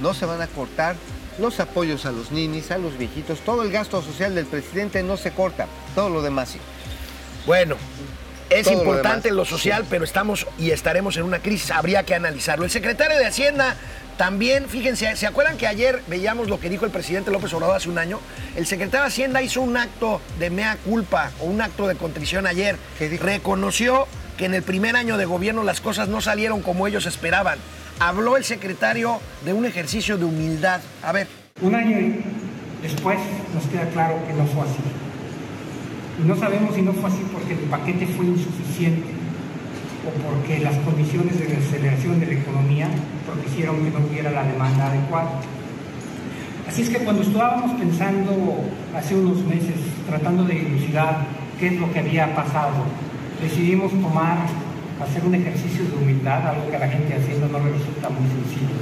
no 0.00 0.12
se 0.12 0.26
van 0.26 0.42
a 0.42 0.48
cortar 0.48 0.96
los 1.38 1.60
apoyos 1.60 2.06
a 2.06 2.12
los 2.12 2.30
ninis, 2.30 2.70
a 2.70 2.78
los 2.78 2.96
viejitos, 2.98 3.40
todo 3.40 3.62
el 3.62 3.70
gasto 3.70 4.02
social 4.02 4.34
del 4.34 4.46
presidente 4.46 5.02
no 5.02 5.16
se 5.16 5.32
corta, 5.32 5.66
todo 5.94 6.08
lo 6.08 6.22
demás 6.22 6.50
sí. 6.50 6.58
Bueno, 7.46 7.76
es 8.50 8.64
Todo 8.64 8.74
importante 8.74 9.30
lo, 9.32 9.44
social, 9.44 9.84
pero 9.90 10.04
estamos 10.04 10.46
y 10.58 10.70
estaremos 10.70 11.16
en 11.16 11.24
una 11.24 11.40
crisis. 11.40 11.70
Habría 11.72 12.04
que 12.04 12.14
analizarlo. 12.14 12.64
El 12.64 12.70
secretario 12.70 13.18
de 13.18 13.26
Hacienda 13.26 13.76
también, 14.16 14.68
fíjense, 14.68 15.14
¿se 15.16 15.26
acuerdan 15.26 15.58
que 15.58 15.66
ayer 15.66 16.00
veíamos 16.06 16.48
lo 16.48 16.60
que 16.60 16.70
dijo 16.70 16.84
el 16.84 16.92
presidente 16.92 17.30
López 17.30 17.52
Obrador 17.54 17.76
hace 17.76 17.88
un 17.88 17.98
año? 17.98 18.20
El 18.54 18.66
secretario 18.66 19.02
de 19.02 19.08
Hacienda 19.08 19.42
hizo 19.42 19.60
un 19.60 19.76
acto 19.76 20.20
de 20.38 20.50
mea 20.50 20.76
culpa 20.84 21.32
o 21.40 21.44
un 21.44 21.60
acto 21.60 21.88
de 21.88 21.96
contrición 21.96 22.46
ayer. 22.46 22.76
Reconoció 23.20 24.06
que 24.38 24.44
en 24.44 24.54
el 24.54 24.62
primer 24.62 24.96
año 24.96 25.16
de 25.16 25.24
gobierno 25.24 25.64
las 25.64 25.80
cosas 25.80 26.08
no 26.08 26.20
salieron 26.20 26.62
como 26.62 26.86
ellos 26.86 27.06
esperaban. 27.06 27.58
Habló 27.98 28.36
el 28.36 28.44
secretario 28.44 29.20
de 29.44 29.54
un 29.54 29.64
ejercicio 29.64 30.18
de 30.18 30.26
humildad. 30.26 30.80
A 31.02 31.12
ver. 31.12 31.28
Un 31.62 31.74
año 31.74 31.96
después 32.82 33.18
nos 33.54 33.64
queda 33.64 33.88
claro 33.88 34.16
que 34.26 34.34
no 34.34 34.44
fue 34.46 34.62
así. 34.62 34.76
Y 36.22 36.26
no 36.26 36.36
sabemos 36.36 36.74
si 36.74 36.82
no 36.82 36.92
fue 36.92 37.08
así 37.08 37.24
porque 37.32 37.54
el 37.54 37.70
paquete 37.70 38.06
fue 38.06 38.26
insuficiente 38.26 39.08
o 40.06 40.10
porque 40.28 40.58
las 40.60 40.76
condiciones 40.78 41.38
de 41.38 41.56
aceleración 41.56 42.20
de 42.20 42.26
la 42.26 42.32
economía 42.34 42.88
propiciaron 43.26 43.82
que 43.82 43.90
no 43.90 44.06
hubiera 44.06 44.30
la 44.30 44.44
demanda 44.44 44.86
adecuada. 44.88 45.40
Así 46.68 46.82
es 46.82 46.90
que 46.90 46.98
cuando 46.98 47.22
estábamos 47.22 47.80
pensando 47.80 48.60
hace 48.94 49.14
unos 49.14 49.38
meses, 49.44 49.76
tratando 50.06 50.44
de 50.44 50.54
dilucidar 50.54 51.24
qué 51.58 51.68
es 51.68 51.80
lo 51.80 51.90
que 51.92 52.00
había 52.00 52.34
pasado, 52.34 52.84
decidimos 53.40 53.90
tomar, 53.92 54.38
hacer 55.02 55.24
un 55.24 55.34
ejercicio 55.34 55.84
de 55.84 55.96
humildad, 55.96 56.48
algo 56.48 56.70
que 56.70 56.76
a 56.76 56.80
la 56.80 56.88
gente 56.88 57.14
haciendo 57.14 57.48
no 57.48 57.58
le 57.58 57.72
resulta 57.72 58.08
muy 58.08 58.26
sencillo, 58.28 58.76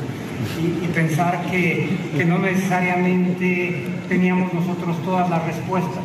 y, 0.82 0.86
pensar 0.88 1.42
que, 1.50 1.88
que 2.16 2.24
no 2.24 2.38
necesariamente 2.38 3.86
teníamos 4.08 4.52
nosotros 4.52 5.02
todas 5.02 5.28
las 5.30 5.44
respuestas. 5.44 6.04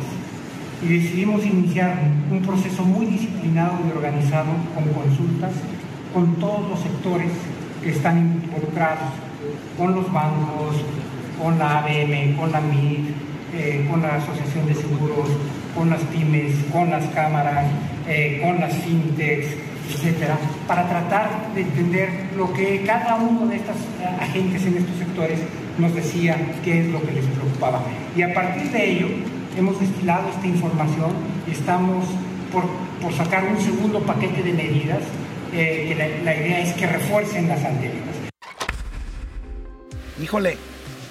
Y 0.82 0.98
decidimos 0.98 1.44
iniciar 1.44 2.00
un 2.30 2.40
proceso 2.40 2.84
muy 2.84 3.06
disciplinado 3.06 3.78
y 3.86 3.96
organizado 3.96 4.48
con 4.74 4.84
consultas 4.92 5.52
con 6.12 6.36
todos 6.36 6.68
los 6.68 6.80
sectores 6.80 7.30
que 7.82 7.90
están 7.90 8.42
involucrados, 8.44 9.10
con 9.78 9.94
los 9.94 10.12
bancos, 10.12 10.76
con 11.40 11.58
la 11.58 11.78
ABM, 11.78 12.36
con 12.36 12.52
la 12.52 12.60
MID, 12.60 13.10
eh, 13.54 13.86
con 13.90 14.02
la 14.02 14.16
Asociación 14.16 14.66
de 14.66 14.74
Seguros, 14.74 15.28
con 15.74 15.90
las 15.90 16.00
pymes, 16.02 16.54
con 16.72 16.90
las 16.90 17.06
cámaras, 17.06 17.66
eh, 18.08 18.40
con 18.42 18.60
las 18.60 18.74
fintechs, 18.74 19.48
etcétera, 19.94 20.38
para 20.66 20.88
tratar 20.88 21.52
de 21.54 21.62
entender 21.62 22.08
lo 22.36 22.52
que 22.52 22.82
cada 22.84 23.16
uno 23.16 23.46
de 23.46 23.56
estos 23.56 23.76
agentes 24.20 24.64
en 24.64 24.76
estos 24.78 24.96
sectores 24.96 25.40
nos 25.78 25.94
decía 25.94 26.36
qué 26.64 26.80
es 26.80 26.86
lo 26.88 27.02
que 27.02 27.12
les 27.12 27.24
preocupaba. 27.24 27.82
Y 28.16 28.22
a 28.22 28.32
partir 28.32 28.70
de 28.70 28.90
ello 28.92 29.08
hemos 29.56 29.80
destilado 29.80 30.28
esta 30.30 30.46
información 30.46 31.10
y 31.46 31.52
estamos 31.52 32.06
por, 32.52 32.64
por 33.02 33.12
sacar 33.12 33.44
un 33.44 33.60
segundo 33.60 34.00
paquete 34.00 34.42
de 34.42 34.52
medidas 34.52 35.02
eh, 35.52 35.86
que 35.88 35.94
la, 35.94 36.32
la 36.32 36.40
idea 36.40 36.60
es 36.60 36.72
que 36.74 36.86
refuercen 36.86 37.48
las 37.48 37.64
anteriores. 37.64 38.14
Híjole, 40.22 40.56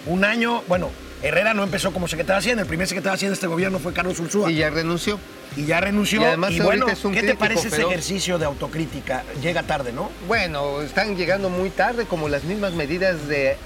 un 0.06 0.24
año, 0.24 0.62
bueno, 0.68 0.90
Herrera 1.22 1.54
no 1.54 1.64
empezó 1.64 1.92
como 1.92 2.08
secretario 2.08 2.36
de 2.36 2.40
Hacienda, 2.40 2.62
el 2.64 2.68
primer 2.68 2.88
secretario 2.88 3.12
de 3.12 3.16
Hacienda 3.16 3.32
de 3.32 3.36
este 3.36 3.48
gobierno 3.48 3.80
fue 3.80 3.92
Carlos 3.92 4.20
Ursúa 4.20 4.50
Y 4.50 4.56
ya 4.56 4.70
renunció. 4.70 5.20
y 5.58 5.66
ya 5.66 5.82
renunció. 5.82 6.22
Y 6.22 6.24
además 6.26 6.58
bueno, 6.64 6.88
es 6.88 7.04
un 7.04 7.14
¿qué 7.14 7.24
te 7.24 7.36
parece 7.36 7.68
ese 7.68 7.82
ejercicio 7.82 8.38
de 8.40 8.46
autocrítica? 8.46 9.24
Llega 9.42 9.64
tarde, 9.64 9.92
¿no? 9.92 10.10
Bueno, 10.28 10.82
están 10.82 11.18
llegando 11.18 11.50
muy 11.50 11.72
tarde, 11.72 12.06
como 12.06 12.30
las 12.30 12.46
mismas 12.46 12.72
medidas 12.74 13.28
de, 13.28 13.58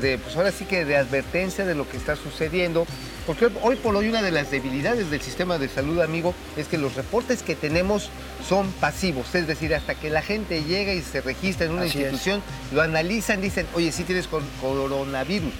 de, 0.00 0.16
pues 0.18 0.34
ahora 0.36 0.50
sí 0.50 0.64
que 0.64 0.86
de 0.86 0.96
advertencia 0.96 1.66
de 1.66 1.74
lo 1.74 1.86
que 1.88 1.98
está 1.98 2.16
sucediendo. 2.16 2.86
Porque 3.26 3.48
hoy 3.62 3.76
por 3.76 3.96
hoy 3.96 4.08
una 4.08 4.20
de 4.22 4.30
las 4.30 4.50
debilidades 4.50 5.10
del 5.10 5.20
sistema 5.20 5.56
de 5.58 5.68
salud, 5.68 6.00
amigo, 6.00 6.34
es 6.58 6.68
que 6.68 6.76
los 6.78 6.94
reportes 6.94 7.42
que 7.42 7.54
tenemos 7.54 8.10
son 8.46 8.70
pasivos. 8.72 9.34
Es 9.34 9.46
decir, 9.46 9.74
hasta 9.74 9.94
que 9.94 10.10
la 10.10 10.20
gente 10.22 10.62
llega 10.64 10.92
y 10.92 11.00
se 11.02 11.20
registra 11.22 11.64
en 11.66 11.72
una 11.72 11.82
Así 11.82 11.98
es. 11.98 12.04
institución, 12.12 12.42
lo 12.72 12.82
analizan, 12.82 13.40
dicen, 13.40 13.66
oye, 13.74 13.92
sí 13.92 14.04
tienes 14.04 14.26
cor- 14.26 14.42
coronavirus. 14.60 15.52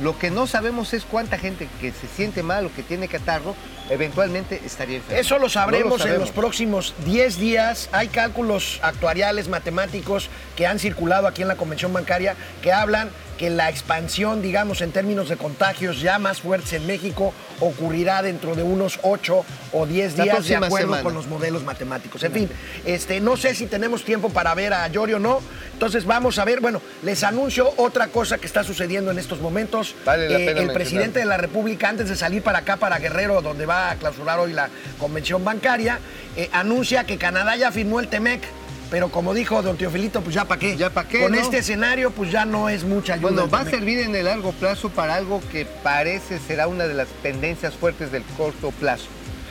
Lo 0.00 0.18
que 0.18 0.30
no 0.30 0.46
sabemos 0.46 0.94
es 0.94 1.04
cuánta 1.04 1.38
gente 1.38 1.68
que 1.80 1.92
se 1.92 2.08
siente 2.08 2.42
mal 2.42 2.64
o 2.66 2.72
que 2.74 2.82
tiene 2.82 3.06
catarro 3.06 3.54
eventualmente 3.90 4.60
estaría 4.64 4.96
enferma. 4.96 5.20
Eso 5.20 5.38
lo 5.38 5.48
sabremos, 5.48 5.84
No 5.84 5.90
lo 5.90 5.94
en 5.96 6.00
sabemos. 6.00 6.20
los 6.28 6.30
próximos 6.30 6.94
10 7.04 7.38
días. 7.38 7.88
Hay 7.92 8.08
cálculos 8.08 8.78
actuariales, 8.82 9.48
matemáticos 9.48 10.30
que 10.56 10.66
han 10.66 10.78
circulado 10.78 11.26
aquí 11.26 11.42
en 11.42 11.48
la 11.48 11.56
convención 11.56 11.92
bancaria 11.92 12.34
que 12.62 12.72
hablan 12.72 13.10
que 13.40 13.48
la 13.48 13.70
expansión, 13.70 14.42
digamos, 14.42 14.82
en 14.82 14.92
términos 14.92 15.30
de 15.30 15.38
contagios 15.38 16.02
ya 16.02 16.18
más 16.18 16.42
fuertes 16.42 16.74
en 16.74 16.86
México 16.86 17.32
ocurrirá 17.60 18.20
dentro 18.20 18.54
de 18.54 18.62
unos 18.62 18.98
8 19.00 19.44
o 19.72 19.86
10 19.86 20.18
La 20.18 20.24
días 20.24 20.46
de 20.46 20.56
acuerdo 20.56 20.76
semana. 20.88 21.02
con 21.02 21.14
los 21.14 21.26
modelos 21.26 21.64
matemáticos. 21.64 22.22
En 22.22 22.32
fin, 22.32 22.50
este, 22.84 23.18
no 23.20 23.38
sé 23.38 23.54
si 23.54 23.64
tenemos 23.66 24.04
tiempo 24.04 24.28
para 24.28 24.52
ver 24.54 24.74
a 24.74 24.86
Yori 24.88 25.14
o 25.14 25.18
no. 25.18 25.40
Entonces 25.72 26.04
vamos 26.04 26.38
a 26.38 26.44
ver, 26.44 26.60
bueno, 26.60 26.82
les 27.02 27.24
anuncio 27.24 27.72
otra 27.78 28.08
cosa 28.08 28.36
que 28.36 28.44
está 28.46 28.62
sucediendo 28.62 29.10
en 29.10 29.18
estos 29.18 29.40
momentos. 29.40 29.94
Vale 30.04 30.28
la 30.28 30.36
Eh, 30.36 30.38
pena 30.40 30.50
el 30.50 30.54
mencionar. 30.56 30.74
presidente 30.74 31.18
de 31.20 31.24
la 31.24 31.38
República, 31.38 31.88
antes 31.88 32.10
de 32.10 32.16
salir 32.16 32.42
para 32.42 32.58
acá, 32.58 32.76
para 32.76 32.98
Guerrero, 32.98 33.40
donde 33.40 33.64
va 33.64 33.90
a 33.90 33.96
clausurar 33.96 34.38
hoy 34.38 34.52
la 34.52 34.68
convención 34.98 35.42
bancaria, 35.46 35.98
eh, 36.36 36.50
anuncia 36.52 37.04
que 37.04 37.16
Canadá 37.16 37.56
ya 37.56 37.72
firmó 37.72 38.00
el 38.00 38.08
TEMEC. 38.08 38.42
Pero 38.90 39.08
como 39.10 39.34
dijo 39.34 39.62
don 39.62 39.76
Teofilito, 39.76 40.20
pues 40.20 40.34
ya 40.34 40.44
para 40.46 40.58
qué. 40.58 40.76
Ya 40.76 40.90
pa' 40.90 41.06
qué, 41.06 41.20
Con 41.22 41.32
¿no? 41.32 41.38
este 41.38 41.58
escenario, 41.58 42.10
pues 42.10 42.32
ya 42.32 42.44
no 42.44 42.68
es 42.68 42.82
mucha 42.84 43.14
ayuda. 43.14 43.30
Bueno, 43.30 43.48
va 43.48 43.60
a 43.60 43.64
servir 43.64 44.00
en 44.00 44.14
el 44.16 44.24
largo 44.24 44.50
plazo 44.52 44.88
para 44.90 45.14
algo 45.14 45.40
que 45.52 45.64
parece 45.64 46.38
será 46.40 46.66
una 46.66 46.86
de 46.88 46.94
las 46.94 47.06
tendencias 47.22 47.74
fuertes 47.74 48.10
del 48.10 48.24
corto 48.36 48.72
plazo, 48.72 49.06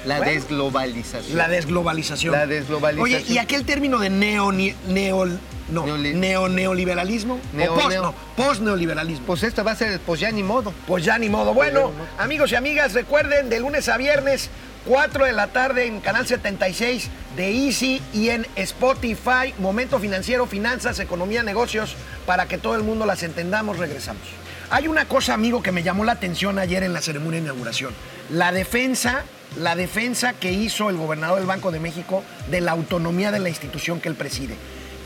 la 0.06 0.18
Bueno. 0.18 0.34
desglobalización. 0.34 1.38
La 1.38 1.48
desglobalización. 1.48 2.34
La 2.34 2.48
desglobalización. 2.48 3.04
Oye, 3.22 3.24
¿y 3.34 3.38
aquel 3.38 3.64
término 3.66 3.98
de 4.00 4.10
neo, 4.10 4.52
neo, 4.52 5.26
no, 5.70 5.86
Neoli- 5.86 6.16
neo, 6.16 6.50
neoliberalismo? 6.50 7.40
Neo- 7.54 7.74
o 7.74 7.76
post, 7.76 7.90
neo- 7.90 8.02
no, 8.02 8.16
post-neoliberalismo. 8.36 9.26
Pues 9.26 9.44
esto 9.44 9.64
va 9.64 9.72
a 9.72 9.76
ser, 9.76 10.00
pues 10.02 10.20
ya 10.20 10.32
ni 10.32 10.44
modo. 10.44 10.74
Pues 10.86 11.06
ya 11.06 11.18
ni 11.18 11.30
modo. 11.30 11.54
Bueno, 11.54 11.92
ni 11.92 11.98
modo. 11.98 12.08
amigos 12.18 12.52
y 12.52 12.56
amigas, 12.56 12.94
recuerden, 12.94 13.50
de 13.50 13.60
lunes 13.62 13.88
a 13.88 13.96
viernes, 13.98 14.50
4 14.86 15.26
de 15.26 15.34
la 15.34 15.48
tarde 15.48 15.86
en 15.86 16.00
Canal 16.00 16.26
76 16.26 17.10
de 17.36 17.66
Easy 17.66 18.02
y 18.14 18.30
en 18.30 18.46
Spotify, 18.56 19.54
Momento 19.60 20.00
Financiero, 20.00 20.46
Finanzas, 20.46 21.00
Economía, 21.00 21.44
Negocios, 21.44 21.96
para 22.26 22.48
que 22.48 22.58
todo 22.58 22.76
el 22.76 22.84
mundo 22.84 23.06
las 23.06 23.24
entendamos, 23.24 23.78
regresamos. 23.78 24.24
Hay 24.72 24.88
una 24.88 25.06
cosa, 25.06 25.34
amigo, 25.34 25.64
que 25.64 25.72
me 25.72 25.84
llamó 25.84 26.06
la 26.06 26.14
atención 26.14 26.60
ayer 26.60 26.84
en 26.84 26.94
la 26.94 27.02
ceremonia 27.02 27.40
de 27.40 27.46
inauguración. 27.46 27.94
La 28.30 28.52
defensa, 28.52 29.24
la 29.58 29.76
defensa 29.76 30.34
que 30.34 30.52
hizo 30.52 30.90
el 30.90 30.98
gobernador 30.98 31.40
del 31.40 31.48
Banco 31.48 31.72
de 31.72 31.80
México 31.80 32.24
de 32.50 32.62
la 32.62 32.72
autonomía 32.72 33.32
de 33.32 33.40
la 33.40 33.50
institución 33.50 34.00
que 34.00 34.10
él 34.10 34.16
preside. 34.16 34.56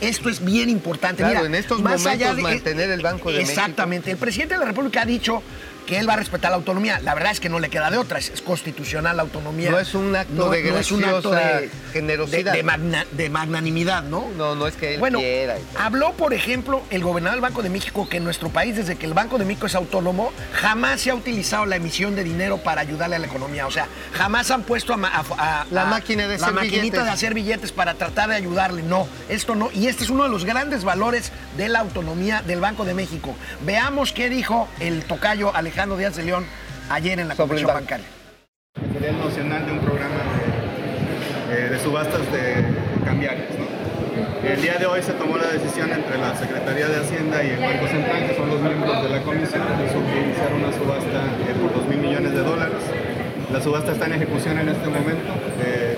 Esto 0.02 0.30
es 0.30 0.44
bien 0.44 0.70
importante. 0.70 1.24
Claro, 1.24 1.36
Mira, 1.36 1.46
en 1.48 1.56
estos 1.56 1.82
más 1.82 2.06
allá 2.06 2.34
momentos 2.34 2.52
mantener 2.52 2.90
el 2.90 3.02
Banco 3.02 3.32
de 3.32 3.38
México. 3.38 3.52
Exactamente. 3.52 4.12
El 4.12 4.18
presidente 4.18 4.56
de 4.56 4.60
la 4.60 4.66
República 4.66 5.04
ha 5.04 5.06
dicho 5.06 5.42
que 5.86 6.00
él 6.00 6.08
va 6.08 6.14
a 6.14 6.18
respetar 6.18 6.52
la 6.52 6.58
autonomía. 6.58 7.00
La 7.02 7.14
verdad 7.14 7.32
es 7.32 7.40
que 7.40 7.50
no 7.50 7.60
le 7.60 7.70
queda 7.70 7.90
de 7.92 7.98
otra, 7.98 8.20
es, 8.20 8.30
es 8.30 8.42
constitucional 8.42 9.18
la 9.18 9.24
autonomía. 9.24 9.70
No 9.72 9.80
es 9.80 9.94
un 9.94 10.16
acto 10.16 10.50
de 10.50 10.80
es 10.80 10.92
un 10.92 11.04
acto 11.06 11.32
de 11.32 11.70
generosidad. 11.92 12.52
De, 12.54 12.58
de 12.58 12.64
magna- 12.64 13.06
de 13.12 13.30
magnanimidad, 13.30 14.04
¿no? 14.04 14.28
No, 14.38 14.56
no 14.56 14.68
es 14.68 14.76
que 14.76 14.96
él 14.96 15.00
Bueno, 15.00 15.20
quiera. 15.20 15.56
habló, 15.78 16.14
por 16.14 16.34
ejemplo, 16.34 16.82
el 16.90 17.04
gobernador 17.04 17.36
del 17.36 17.42
Banco 17.42 17.62
de 17.62 17.70
México 17.70 18.08
que 18.10 18.18
en 18.18 18.24
nuestro 18.24 18.50
país, 18.50 18.76
desde 18.76 18.96
que 18.96 19.06
el 19.06 19.14
Banco 19.14 19.38
de 19.38 19.46
México 19.46 19.66
es 19.68 19.76
autónomo, 19.76 20.32
jamás 20.54 21.02
se 21.02 21.12
ha 21.12 21.16
utilizado 21.16 21.66
la 21.66 21.76
emisión 21.76 22.16
de 22.16 22.24
dinero 22.24 22.58
para 22.60 22.82
ayudarle 22.82 23.18
a 23.18 23.20
la 23.20 23.28
economía. 23.28 23.68
O 23.68 23.72
sea, 23.72 23.88
jamás 24.14 24.50
han 24.52 24.64
puesto 24.64 24.94
a, 24.94 24.98
ma- 24.98 25.10
a- 25.14 25.62
a- 25.62 25.66
La 25.72 25.86
máquina 25.86 26.24
de 26.28 26.38
la 26.38 26.46
hacer 26.48 26.54
maquinita 26.54 26.82
billetes. 26.82 27.04
de 27.04 27.10
hacer 27.10 27.34
billetes 27.34 27.72
para 27.72 27.96
tratar 27.96 28.30
de 28.30 28.36
ayudarle. 28.36 28.84
No, 28.84 29.08
esto 29.30 29.56
no. 29.56 29.70
Y 29.74 29.88
este 29.88 30.04
es 30.06 30.10
uno 30.10 30.24
de 30.24 30.30
los 30.30 30.46
grandes 30.46 30.84
valores 30.84 31.32
de 31.58 31.68
la 31.70 31.80
autonomía 31.80 32.42
del 32.42 32.60
Banco 32.62 32.86
de 32.86 32.94
México. 32.94 33.36
Veamos 33.66 34.14
qué 34.14 34.30
dijo 34.30 34.68
el 34.80 35.04
tocayo 35.04 35.54
Alejandro 35.56 35.73
Díaz 35.98 36.16
de 36.16 36.22
León 36.24 36.46
ayer 36.90 37.20
en 37.20 37.28
la 37.28 37.34
banco. 37.34 37.74
bancaria. 37.74 38.06
Sería 38.94 39.10
el 39.10 39.18
de 39.66 39.72
un 39.72 39.80
programa 39.80 40.22
de, 41.50 41.66
eh, 41.66 41.70
de 41.70 41.80
subastas 41.80 42.22
de 42.32 42.64
cambiarios. 43.04 43.50
¿no? 43.58 44.48
El 44.48 44.62
día 44.62 44.78
de 44.78 44.86
hoy 44.86 45.02
se 45.02 45.14
tomó 45.14 45.36
la 45.38 45.48
decisión 45.48 45.90
entre 45.92 46.20
la 46.20 46.36
Secretaría 46.36 46.88
de 46.88 46.98
Hacienda 46.98 47.44
y 47.44 47.50
el 47.50 47.60
Banco 47.60 47.88
Central, 47.88 48.28
que 48.28 48.36
son 48.36 48.50
los 48.50 48.62
miembros 48.62 49.02
de 49.02 49.10
la 49.10 49.22
comisión, 49.24 49.64
de 49.80 50.22
iniciar 50.22 50.54
una 50.54 50.72
subasta 50.78 51.26
eh, 51.50 51.56
por 51.60 51.74
2 51.74 51.88
mil 51.88 51.98
millones 51.98 52.34
de 52.34 52.44
dólares. 52.44 52.84
La 53.52 53.60
subasta 53.60 53.94
está 53.94 54.06
en 54.06 54.14
ejecución 54.14 54.60
en 54.60 54.70
este 54.70 54.88
momento. 54.88 55.34
Eh, 55.66 55.98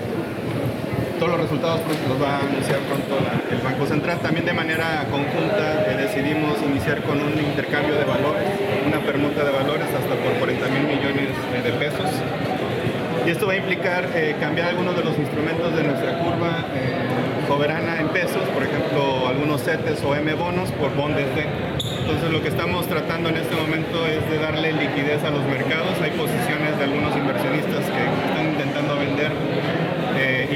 todos 1.18 1.32
los 1.32 1.40
resultados 1.40 1.80
pues, 1.80 1.96
los 2.08 2.20
va 2.20 2.36
a 2.36 2.40
anunciar 2.40 2.80
pronto 2.80 3.16
el 3.50 3.60
Banco 3.60 3.86
Central. 3.86 4.18
También 4.20 4.44
de 4.44 4.52
manera 4.52 5.06
conjunta 5.10 5.84
eh, 5.88 5.96
decidimos 5.96 6.60
iniciar 6.62 7.02
con 7.02 7.20
un 7.20 7.32
intercambio 7.32 7.96
de 7.96 8.04
valores, 8.04 8.44
una 8.86 9.00
permuta 9.00 9.44
de 9.44 9.50
valores 9.50 9.88
hasta 9.88 10.14
por 10.14 10.32
40 10.38 10.66
mil 10.68 10.84
millones 10.84 11.32
de 11.64 11.72
pesos. 11.72 12.10
Y 13.26 13.30
esto 13.30 13.46
va 13.46 13.54
a 13.54 13.56
implicar 13.56 14.08
eh, 14.14 14.36
cambiar 14.38 14.68
algunos 14.68 14.94
de 14.96 15.02
los 15.02 15.18
instrumentos 15.18 15.74
de 15.74 15.82
nuestra 15.82 16.18
curva 16.18 16.62
eh, 16.74 17.46
soberana 17.48 18.00
en 18.00 18.08
pesos, 18.08 18.42
por 18.54 18.62
ejemplo, 18.62 19.26
algunos 19.26 19.62
CETES 19.62 20.04
o 20.04 20.14
M 20.14 20.32
bonos 20.34 20.70
por 20.72 20.94
bondes 20.94 21.26
de. 21.34 21.46
Entonces 22.06 22.30
lo 22.30 22.40
que 22.40 22.48
estamos 22.48 22.86
tratando 22.86 23.30
en 23.30 23.36
este 23.36 23.56
momento 23.56 24.06
es 24.06 24.22
de 24.30 24.38
darle 24.38 24.72
liquidez 24.72 25.24
a 25.24 25.30
los 25.30 25.42
mercados. 25.46 25.90
Hay 26.02 26.12
posiciones 26.12 26.78
de 26.78 26.84
algunos 26.84 27.16
inversionistas 27.16 27.82
que 27.82 28.02
están 28.30 28.46
intentando 28.46 28.94
vender 28.96 29.32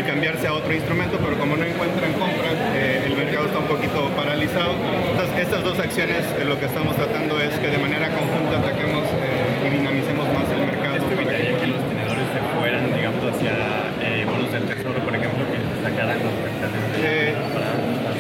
y 0.01 0.03
cambiarse 0.03 0.47
a 0.49 0.55
otro 0.55 0.73
instrumento, 0.73 1.19
pero 1.23 1.37
como 1.39 1.57
no 1.57 1.65
encuentran 1.65 2.13
compra, 2.15 2.49
eh, 2.75 3.05
el 3.05 3.17
mercado 3.17 3.47
está 3.47 3.59
un 3.59 3.67
poquito 3.69 4.09
paralizado. 4.17 4.73
Entonces 5.13 5.39
estas 5.45 5.63
dos 5.63 5.79
acciones 5.79 6.25
eh, 6.41 6.45
lo 6.49 6.59
que 6.59 6.67
estamos 6.67 6.97
tratando 6.97 7.39
es 7.41 7.53
que 7.61 7.69
de 7.69 7.79
manera 7.79 8.09
conjunta 8.09 8.59
ataquemos 8.65 9.05
eh, 9.05 9.67
y 9.67 9.71
dinamicemos 9.77 10.25
más 10.33 10.49
el 10.57 10.65
mercado. 10.65 10.97
¿Esto 10.97 11.13
para 11.17 11.37
que- 11.37 11.53
que 11.61 11.67
los 11.69 11.83
tenedores 11.85 12.27
se 12.33 12.41
fueran, 12.57 12.83
digamos, 12.97 13.23
hacia 13.29 13.53
eh, 14.01 14.25
bonos 14.25 14.51
del 14.53 14.65
tesoro, 14.65 14.99
por 15.05 15.15
ejemplo, 15.15 15.45
que 15.53 15.59
sacaran 15.85 16.19
los 16.25 16.33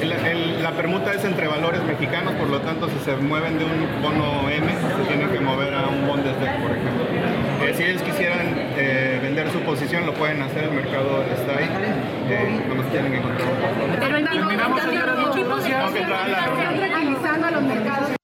el- 0.03 0.12
el- 0.12 0.62
la 0.62 0.73
permuta 0.73 1.12
es 1.12 1.25
entre 1.25 1.47
valores 1.49 1.83
mexicanos, 1.85 2.35
por 2.35 2.49
lo 2.49 2.61
tanto, 2.61 2.88
si 2.88 2.99
se 3.05 3.16
mueven 3.16 3.59
de 3.59 3.64
un 3.64 4.03
bono 4.03 4.49
M, 4.51 4.66
se 4.69 5.03
tienen 5.09 5.29
que 5.31 5.40
mover 5.40 5.75
a 5.75 5.88
un 5.88 6.07
bond 6.07 6.25
SDEC, 6.25 6.53
por 6.61 6.71
ejemplo. 6.73 7.05
Eh, 7.64 7.75
si 7.77 7.83
ellos 7.85 8.03
quisieran 8.03 8.55
eh, 8.81 9.19
vender 9.23 9.51
su 9.51 9.61
posición, 9.61 10.07
lo 10.07 10.14
pueden 10.14 10.40
hacer, 10.43 10.64
el 10.64 10.71
mercado 10.73 11.23
está 11.25 11.59
ahí. 11.59 11.69
Eh, 12.31 12.64
nomás 12.69 12.90
tienen 12.90 13.12
que 13.12 13.19
encontrar. 13.19 13.49
Pero 14.01 14.16
de 14.16 14.23
Tengo 14.23 15.93
que 15.93 15.99
entrar 16.01 16.25
a 16.25 16.29
la 16.29 16.47
reunión. 16.47 16.90
tranquilizando 16.90 17.47
a 17.47 17.51
los 17.51 17.62
mercados. 17.62 18.19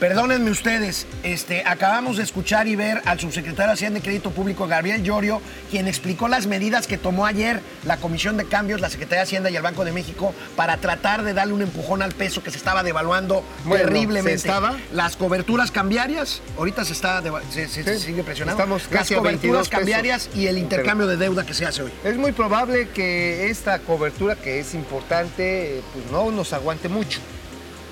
Perdónenme 0.00 0.50
ustedes, 0.50 1.06
este, 1.22 1.62
acabamos 1.64 2.18
de 2.18 2.22
escuchar 2.22 2.68
y 2.68 2.76
ver 2.76 3.00
al 3.06 3.18
subsecretario 3.18 3.68
de 3.68 3.72
Hacienda 3.72 3.98
y 3.98 4.02
Crédito 4.02 4.30
Público, 4.30 4.66
Gabriel 4.66 5.02
Llorio, 5.02 5.40
quien 5.70 5.88
explicó 5.88 6.28
las 6.28 6.46
medidas 6.46 6.86
que 6.86 6.98
tomó 6.98 7.24
ayer 7.24 7.62
la 7.86 7.96
Comisión 7.96 8.36
de 8.36 8.44
Cambios, 8.44 8.82
la 8.82 8.90
Secretaría 8.90 9.20
de 9.20 9.22
Hacienda 9.22 9.48
y 9.48 9.56
el 9.56 9.62
Banco 9.62 9.86
de 9.86 9.92
México 9.92 10.34
para 10.54 10.76
tratar 10.76 11.22
de 11.22 11.32
darle 11.32 11.54
un 11.54 11.62
empujón 11.62 12.02
al 12.02 12.12
peso 12.12 12.42
que 12.42 12.50
se 12.50 12.58
estaba 12.58 12.82
devaluando 12.82 13.42
Bueno, 13.64 13.86
terriblemente. 13.86 14.38
¿se 14.38 14.48
estaba? 14.48 14.76
Las 14.92 15.16
coberturas 15.16 15.70
cambiabrias, 15.70 16.42
ahorita 16.58 16.84
se 16.84 16.92
está 16.92 17.22
se, 17.50 17.66
se 17.66 17.98
sigue 17.98 18.22
presionando. 18.22 18.62
estamos 18.62 18.82
las 18.90 19.00
casi 19.00 19.14
a 19.14 19.20
22 19.20 19.22
coberturas 19.22 19.68
pesos. 19.68 19.68
cambiarias 19.70 20.30
y 20.34 20.46
el 20.46 20.58
intercambio 20.58 21.06
de 21.06 21.16
deuda 21.16 21.46
que 21.46 21.54
se 21.54 21.64
hace 21.64 21.84
hoy. 21.84 21.92
Es 22.04 22.18
muy 22.18 22.32
probable 22.32 22.88
que 22.90 23.48
esta 23.48 23.78
cobertura, 23.78 24.36
que 24.36 24.60
es 24.60 24.74
importante, 24.74 25.78
eh, 25.78 25.82
pues 25.94 26.04
no 26.12 26.30
nos 26.30 26.52
aguante 26.52 26.90
mucho. 26.90 27.20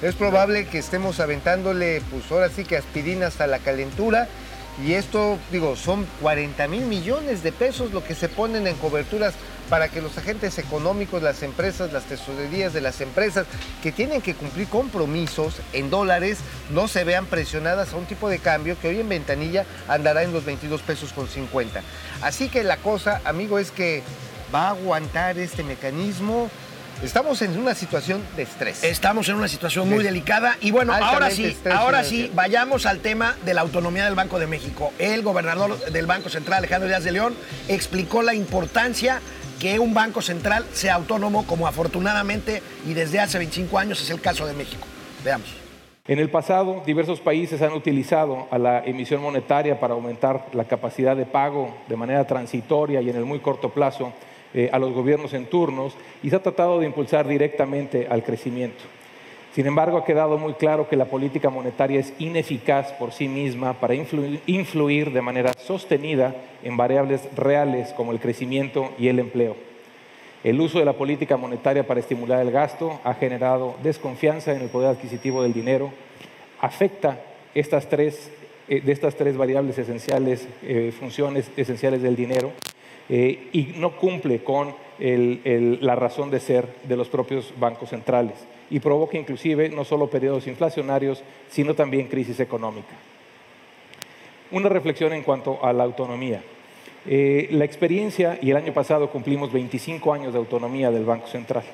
Es 0.05 0.15
probable 0.17 0.67
que 0.67 0.77
estemos 0.77 1.19
aventándole, 1.19 2.03
pues 2.11 2.31
ahora 2.31 2.51
sí 2.51 2.65
que 2.65 2.77
aspirina 2.77 3.29
hasta 3.29 3.47
la 3.47 3.59
calentura. 3.59 4.29
Y 4.87 4.93
esto, 4.93 5.39
digo, 5.51 5.77
son 5.77 6.07
40 6.21 6.69
mil 6.69 6.83
millones 6.83 7.43
de 7.43 7.53
pesos 7.53 7.91
lo 7.95 8.05
que 8.05 8.15
se 8.15 8.29
ponen 8.29 8.67
en 8.67 8.75
coberturas 8.77 9.33
para 9.71 9.89
que 9.89 10.03
los 10.03 10.19
agentes 10.19 10.59
económicos, 10.59 11.23
las 11.23 11.43
empresas, 11.43 11.91
las 11.91 12.05
tesorerías 12.05 12.75
de 12.75 12.83
las 12.83 13.01
empresas 13.01 13.47
que 13.83 13.93
tienen 13.93 14.21
que 14.21 14.35
cumplir 14.35 14.69
compromisos 14.69 15.63
en 15.73 15.89
dólares, 15.89 16.37
no 16.69 16.87
se 16.87 17.05
vean 17.05 17.25
presionadas 17.25 17.95
a 17.95 17.97
un 17.97 18.05
tipo 18.05 18.29
de 18.29 18.41
cambio 18.41 18.79
que 18.79 18.89
hoy 18.89 19.01
en 19.01 19.09
ventanilla 19.09 19.65
andará 19.89 20.23
en 20.23 20.35
los 20.35 20.45
22 20.45 20.83
pesos 20.83 21.15
con 21.15 21.29
50. 21.29 21.81
Así 22.21 22.51
que 22.51 22.63
la 22.63 22.77
cosa, 22.77 23.23
amigo, 23.25 23.59
es 23.59 23.71
que 23.71 24.03
va 24.55 24.67
a 24.67 24.71
aguantar 24.73 25.39
este 25.39 25.63
mecanismo. 25.63 26.51
Estamos 27.03 27.43
en 27.43 27.59
una 27.59 27.75
situación 27.75 28.23
de 28.37 28.45
estrés. 28.45 28.83
Estamos 28.85 29.29
en 29.29 29.37
una 29.37 29.49
situación 29.49 29.89
muy 29.89 30.03
delicada 30.03 30.57
y 30.61 30.71
bueno, 30.71 30.93
Altamente 30.93 31.15
ahora 31.15 31.31
sí, 31.31 31.57
ahora 31.71 32.05
sí, 32.05 32.31
vayamos 32.35 32.87
al 32.87 33.01
tema 33.01 33.37
de 33.45 33.53
la 33.53 33.61
autonomía 33.61 34.05
del 34.05 34.15
Banco 34.15 34.39
de 34.39 34.47
México. 34.47 34.93
El 34.99 35.23
gobernador 35.23 35.79
del 35.91 36.07
Banco 36.07 36.29
Central, 36.29 36.59
Alejandro 36.59 36.89
Díaz 36.89 37.05
de 37.05 37.13
León, 37.13 37.35
explicó 37.69 38.23
la 38.23 38.35
importancia 38.35 39.21
que 39.59 39.79
un 39.79 39.95
banco 39.95 40.23
central 40.23 40.65
sea 40.73 40.95
autónomo, 40.95 41.47
como 41.47 41.67
afortunadamente 41.67 42.63
y 42.87 42.95
desde 42.95 43.21
hace 43.21 43.39
25 43.39 43.79
años 43.79 44.01
es 44.01 44.11
el 44.11 44.21
caso 44.21 44.47
de 44.47 44.55
México. 44.55 44.87
Veamos. 45.25 45.49
En 46.07 46.19
el 46.19 46.31
pasado, 46.31 46.83
diversos 46.85 47.21
países 47.21 47.63
han 47.63 47.73
utilizado 47.73 48.47
a 48.51 48.59
la 48.59 48.85
emisión 48.85 49.23
monetaria 49.23 49.81
para 49.81 49.95
aumentar 49.95 50.47
la 50.53 50.65
capacidad 50.65 51.17
de 51.17 51.25
pago 51.25 51.75
de 51.89 51.97
manera 51.97 52.27
transitoria 52.27 53.01
y 53.01 53.09
en 53.09 53.17
el 53.17 53.25
muy 53.25 53.41
corto 53.41 53.71
plazo 53.71 54.13
eh, 54.55 54.71
a 54.73 54.79
los 54.79 54.93
gobiernos 54.93 55.35
en 55.35 55.47
turnos 55.47 55.95
y 56.23 56.31
se 56.31 56.37
ha 56.37 56.43
tratado 56.43 56.81
de 56.81 56.87
impulsar 56.87 57.29
directamente 57.29 58.07
al 58.09 58.23
crecimiento. 58.23 58.83
Sin 59.53 59.67
embargo, 59.67 59.99
ha 59.99 60.05
quedado 60.05 60.37
muy 60.37 60.55
claro 60.55 60.89
que 60.89 60.97
la 60.97 61.05
política 61.05 61.49
monetaria 61.49 62.01
es 62.01 62.13
ineficaz 62.19 62.93
por 62.95 63.13
sí 63.13 63.29
misma 63.29 63.75
para 63.75 63.95
influ- 63.95 64.41
influir 64.47 65.13
de 65.13 65.23
manera 65.23 65.53
sostenida 65.59 66.35
en 66.65 66.77
variables 66.77 67.29
reales 67.37 67.93
como 67.93 68.11
el 68.11 68.19
crecimiento 68.19 68.91
y 68.99 69.07
el 69.07 69.21
empleo. 69.21 69.55
El 70.43 70.61
uso 70.61 70.79
de 70.79 70.85
la 70.85 70.95
política 70.95 71.37
monetaria 71.37 71.87
para 71.87 72.01
estimular 72.01 72.41
el 72.41 72.51
gasto 72.51 73.01
ha 73.05 73.15
generado 73.15 73.77
desconfianza 73.83 74.53
en 74.53 74.61
el 74.61 74.69
poder 74.69 74.91
adquisitivo 74.91 75.43
del 75.43 75.53
dinero, 75.53 75.91
afecta 76.61 77.21
estas 77.55 77.89
tres, 77.89 78.33
eh, 78.69 78.81
de 78.81 78.93
estas 78.93 79.15
tres 79.15 79.37
variables 79.37 79.79
esenciales, 79.79 80.49
eh, 80.65 80.93
funciones 80.99 81.51
esenciales 81.57 82.03
del 82.03 82.17
dinero, 82.17 82.51
eh, 83.09 83.49
y 83.53 83.75
no 83.77 83.97
cumple 83.97 84.43
con 84.43 84.75
la 84.99 85.97
razón 85.97 86.31
de 86.31 86.39
ser 86.39 86.69
de 86.85 86.97
los 86.97 87.09
propios 87.09 87.53
bancos 87.59 87.91
centrales 87.91 88.37
y 88.71 88.81
provoca 88.81 89.19
inclusive 89.19 89.69
no 89.69 89.85
solo 89.85 90.09
periodos 90.09 90.47
inflacionarios, 90.47 91.23
sino 91.49 91.75
también 91.75 92.07
crisis 92.07 92.41
económica. 92.41 92.95
Una 94.51 94.69
reflexión 94.69 95.13
en 95.13 95.23
cuanto 95.23 95.65
a 95.65 95.73
la 95.73 95.85
autonomía. 95.85 96.43
Eh, 97.07 97.49
la 97.51 97.65
experiencia, 97.65 98.39
y 98.41 98.51
el 98.51 98.57
año 98.57 98.73
pasado 98.73 99.11
cumplimos 99.11 99.53
25 99.53 100.13
años 100.15 100.33
de 100.33 100.39
autonomía 100.39 100.91
del 100.91 101.05
Banco 101.05 101.27
Central, 101.27 101.65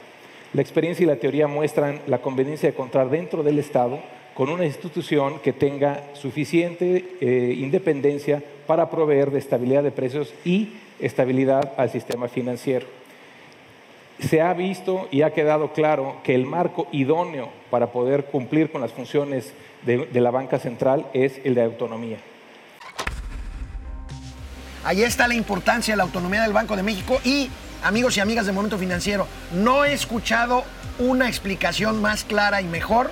la 0.52 0.62
experiencia 0.62 1.04
y 1.04 1.06
la 1.06 1.16
teoría 1.16 1.46
muestran 1.46 2.00
la 2.08 2.18
conveniencia 2.18 2.68
de 2.68 2.74
contar 2.74 3.08
dentro 3.08 3.42
del 3.44 3.60
Estado 3.60 4.00
con 4.40 4.48
una 4.48 4.64
institución 4.64 5.38
que 5.40 5.52
tenga 5.52 6.02
suficiente 6.14 7.04
eh, 7.20 7.54
independencia 7.58 8.42
para 8.66 8.88
proveer 8.88 9.30
de 9.30 9.38
estabilidad 9.38 9.82
de 9.82 9.90
precios 9.90 10.32
y 10.46 10.70
estabilidad 10.98 11.74
al 11.76 11.90
sistema 11.90 12.26
financiero. 12.26 12.86
Se 14.18 14.40
ha 14.40 14.54
visto 14.54 15.08
y 15.10 15.20
ha 15.20 15.34
quedado 15.34 15.74
claro 15.74 16.22
que 16.24 16.34
el 16.34 16.46
marco 16.46 16.88
idóneo 16.90 17.50
para 17.68 17.88
poder 17.92 18.24
cumplir 18.32 18.72
con 18.72 18.80
las 18.80 18.92
funciones 18.92 19.52
de- 19.84 20.08
la 20.10 20.30
banca 20.30 20.58
central 20.58 21.04
es 21.12 21.38
el 21.44 21.54
de 21.54 21.62
autonomía. 21.62 22.16
Ahí 24.84 25.02
está 25.02 25.28
la 25.28 25.34
importancia 25.34 25.92
de 25.92 25.98
la 25.98 26.04
autonomía 26.04 26.44
del 26.44 26.54
Banco 26.54 26.76
de 26.76 26.82
México 26.82 27.20
y, 27.24 27.50
amigos 27.82 28.16
y 28.16 28.20
amigas 28.20 28.46
de 28.46 28.52
Momento 28.52 28.78
Financiero, 28.78 29.26
no 29.52 29.84
he 29.84 29.92
escuchado 29.92 30.64
una 30.98 31.28
explicación 31.28 32.00
más 32.00 32.24
clara 32.24 32.62
y 32.62 32.64
mejor 32.64 33.10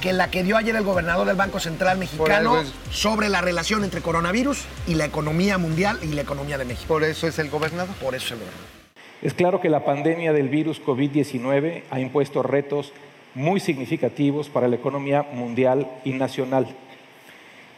que 0.00 0.12
la 0.12 0.30
que 0.30 0.42
dio 0.42 0.56
ayer 0.56 0.76
el 0.76 0.84
gobernador 0.84 1.26
del 1.26 1.36
Banco 1.36 1.58
Central 1.60 1.98
mexicano 1.98 2.60
es- 2.60 2.72
sobre 2.90 3.28
la 3.28 3.40
relación 3.40 3.82
entre 3.84 4.00
coronavirus 4.02 4.64
y 4.86 4.94
la 4.94 5.04
economía 5.06 5.58
mundial 5.58 5.98
y 6.02 6.08
la 6.08 6.22
economía 6.22 6.58
de 6.58 6.64
México. 6.64 6.86
Por 6.88 7.02
eso 7.04 7.26
es 7.26 7.38
el 7.38 7.48
gobernador. 7.50 7.94
Por 7.96 8.14
eso 8.14 8.26
es 8.26 8.30
el 8.32 8.38
gobernador. 8.38 8.66
Es 9.22 9.34
claro 9.34 9.60
que 9.60 9.70
la 9.70 9.84
pandemia 9.84 10.32
del 10.32 10.48
virus 10.48 10.80
COVID-19 10.82 11.82
ha 11.90 12.00
impuesto 12.00 12.42
retos 12.42 12.92
muy 13.34 13.60
significativos 13.60 14.48
para 14.48 14.68
la 14.68 14.76
economía 14.76 15.22
mundial 15.32 15.86
y 16.04 16.12
nacional. 16.12 16.66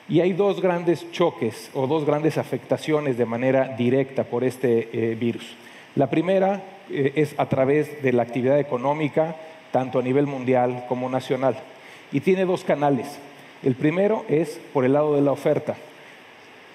Y 0.09 0.21
hay 0.21 0.33
dos 0.33 0.61
grandes 0.61 1.11
choques 1.13 1.71
o 1.75 1.87
dos 1.87 2.05
grandes 2.05 2.39
afectaciones 2.39 3.19
de 3.19 3.27
manera 3.27 3.75
directa 3.77 4.25
por 4.25 4.43
este 4.43 4.89
eh, 4.93 5.15
virus. 5.15 5.55
La 5.95 6.09
primera 6.09 6.63
eh, 6.91 7.13
es 7.17 7.35
a 7.39 7.47
través 7.47 8.03
de 8.03 8.13
la 8.13 8.23
actividad 8.23 8.59
económica, 8.59 9.37
tanto 9.71 9.99
a 9.99 10.03
nivel 10.03 10.27
mundial 10.27 10.87
como 10.89 11.09
nacional. 11.11 11.59
Y 12.13 12.21
tiene 12.21 12.45
dos 12.45 12.65
canales. 12.65 13.19
El 13.63 13.75
primero 13.75 14.25
es 14.29 14.61
por 14.73 14.85
el 14.85 14.93
lado 14.93 15.15
de 15.15 15.23
la 15.23 15.33
oferta. 15.33 15.77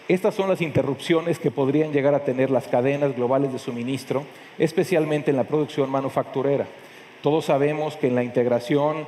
Estas 0.09 0.35
son 0.35 0.49
las 0.49 0.61
interrupciones 0.61 1.39
que 1.39 1.49
podrían 1.49 1.93
llegar 1.93 2.13
a 2.13 2.25
tener 2.25 2.51
las 2.51 2.67
cadenas 2.67 3.15
globales 3.15 3.53
de 3.53 3.59
suministro, 3.59 4.23
especialmente 4.57 5.31
en 5.31 5.37
la 5.37 5.45
producción 5.45 5.89
manufacturera. 5.89 6.67
Todos 7.21 7.45
sabemos 7.45 7.95
que 7.95 8.07
en 8.07 8.15
la 8.15 8.23
integración 8.23 9.07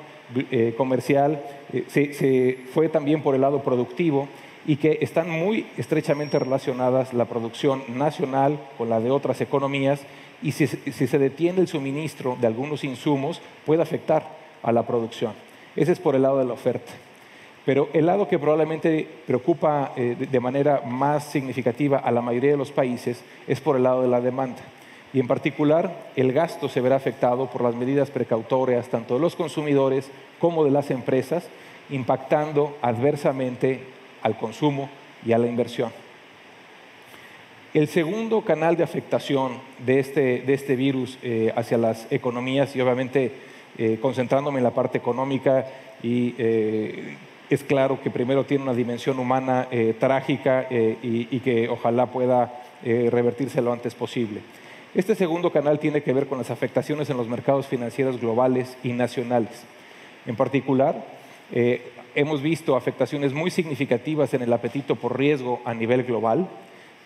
eh, 0.49 0.73
comercial 0.77 1.43
eh, 1.73 1.83
se, 1.89 2.57
fue 2.73 2.87
también 2.87 3.21
por 3.21 3.35
el 3.35 3.41
lado 3.41 3.61
productivo 3.61 4.29
y 4.65 4.77
que 4.77 4.99
están 5.01 5.29
muy 5.29 5.67
estrechamente 5.77 6.39
relacionadas 6.39 7.13
la 7.13 7.25
producción 7.25 7.83
nacional 7.89 8.57
con 8.77 8.89
la 8.89 9.01
de 9.01 9.11
otras 9.11 9.41
economías 9.41 10.01
y 10.41 10.53
si 10.53 10.65
se 10.67 11.19
detiene 11.19 11.59
el 11.59 11.67
suministro 11.67 12.37
de 12.39 12.47
algunos 12.47 12.83
insumos 12.83 13.41
puede 13.65 13.83
afectar 13.83 14.25
a 14.63 14.71
la 14.71 14.87
producción. 14.87 15.33
Ese 15.75 15.91
es 15.91 15.99
por 15.99 16.15
el 16.15 16.21
lado 16.21 16.39
de 16.39 16.45
la 16.45 16.53
oferta. 16.53 16.91
Pero 17.65 17.89
el 17.93 18.05
lado 18.05 18.27
que 18.27 18.37
probablemente 18.37 19.07
preocupa 19.25 19.93
eh, 19.95 20.15
de- 20.19 20.39
manera 20.39 20.81
más 20.85 21.23
significativa 21.25 21.97
a 21.97 22.11
la 22.11 22.21
mayoría 22.21 22.51
de 22.51 22.57
los 22.57 22.71
países 22.71 23.23
es 23.47 23.59
por 23.59 23.75
el 23.75 23.83
lado 23.83 24.03
de 24.03 24.07
la 24.07 24.21
demanda. 24.21 24.61
Y 25.13 25.19
en 25.19 25.27
particular, 25.27 26.11
el 26.15 26.31
gasto 26.33 26.69
se 26.69 26.81
verá 26.81 26.97
afectado 26.97 27.47
por 27.49 27.63
las 27.63 27.73
medidas 27.73 28.11
precautorias 28.11 28.89
tanto 28.89 29.15
de 29.15 29.19
los 29.21 29.35
consumidores 29.35 30.11
como 30.39 30.63
de 30.63 30.71
las 30.71 30.91
empresas, 30.91 31.47
impactando 31.89 32.77
adversamente 32.81 33.79
al 34.21 34.37
consumo 34.37 34.89
y 35.25 35.31
a 35.31 35.37
la 35.37 35.47
inversión. 35.47 35.91
El 37.73 37.87
segundo 37.87 38.41
canal 38.41 38.77
de 38.77 38.83
afectación 38.83 39.53
de 39.85 39.99
este, 39.99 40.41
de 40.41 40.53
este 40.53 40.75
virus 40.75 41.17
eh, 41.23 41.51
hacia 41.55 41.77
las 41.77 42.09
economías, 42.11 42.75
y 42.75 42.81
obviamente 42.81 43.31
eh, 43.77 43.99
concentrándome 44.01 44.59
en 44.59 44.63
la 44.63 44.73
parte 44.73 44.97
económica, 44.97 45.65
y 46.05 46.35
eh, 46.37 47.17
es 47.49 47.63
claro 47.63 48.01
que 48.01 48.11
primero 48.11 48.45
tiene 48.45 48.63
una 48.63 48.73
dimensión 48.73 49.19
humana 49.19 49.67
eh, 49.71 49.95
trágica 49.99 50.67
eh, 50.69 50.97
y, 51.01 51.39
que 51.39 51.69
ojalá 51.69 52.07
pueda 52.07 52.61
revertirse 52.83 53.63
lo 53.63 53.73
antes 53.73 53.95
posible. 53.95 54.41
Este 54.93 55.15
segundo 55.15 55.51
canal 55.51 55.79
tiene 55.79 56.03
que 56.03 56.13
ver 56.13 56.27
con 56.27 56.37
las 56.37 56.51
afectaciones 56.51 57.09
en 57.09 57.17
los 57.17 57.27
mercados 57.27 57.65
financieros 57.65 58.21
globales 58.21 58.77
y 58.83 58.89
nacionales. 58.89 59.63
En 60.27 60.35
particular, 60.35 61.03
hemos 62.13 62.43
visto 62.43 62.75
afectaciones 62.75 63.33
muy 63.33 63.49
significativas 63.49 64.35
en 64.35 64.43
el 64.43 64.53
apetito 64.53 64.95
por 64.95 65.17
riesgo 65.17 65.61
a 65.65 65.73
nivel 65.73 66.03
global. 66.03 66.47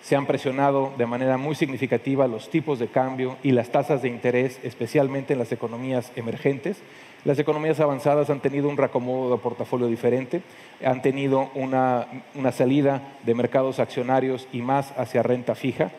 Se 0.01 0.15
han 0.15 0.25
presionado 0.25 0.93
de 0.97 1.05
manera 1.05 1.37
muy 1.37 1.55
significativa 1.55 2.27
los 2.27 2.49
tipos 2.49 2.79
de 2.79 2.87
cambio 2.87 3.37
y 3.43 3.51
las 3.51 3.69
tasas 3.69 4.01
de 4.01 4.07
interés, 4.07 4.59
especialmente 4.63 5.33
en 5.33 5.39
las 5.39 5.51
economías 5.51 6.11
emergentes. 6.15 6.77
Las 7.25 7.37
economías 7.37 7.79
avanzadas 7.79 8.29
han 8.29 8.39
tenido 8.39 8.69
un 8.69 8.77
reacomodo 8.77 9.35
de 9.35 9.41
portafolio 9.41 9.87
diferente, 9.87 10.41
han 10.83 11.01
tenido 11.01 11.51
una, 11.53 12.07
una 12.33 12.51
salida 12.51 13.17
de 13.23 13.35
mercados 13.35 13.79
accionarios 13.79 14.47
y 14.53 14.61
más 14.61 14.93
hacia 14.97 15.21
renta 15.21 15.53
fija. 15.53 15.91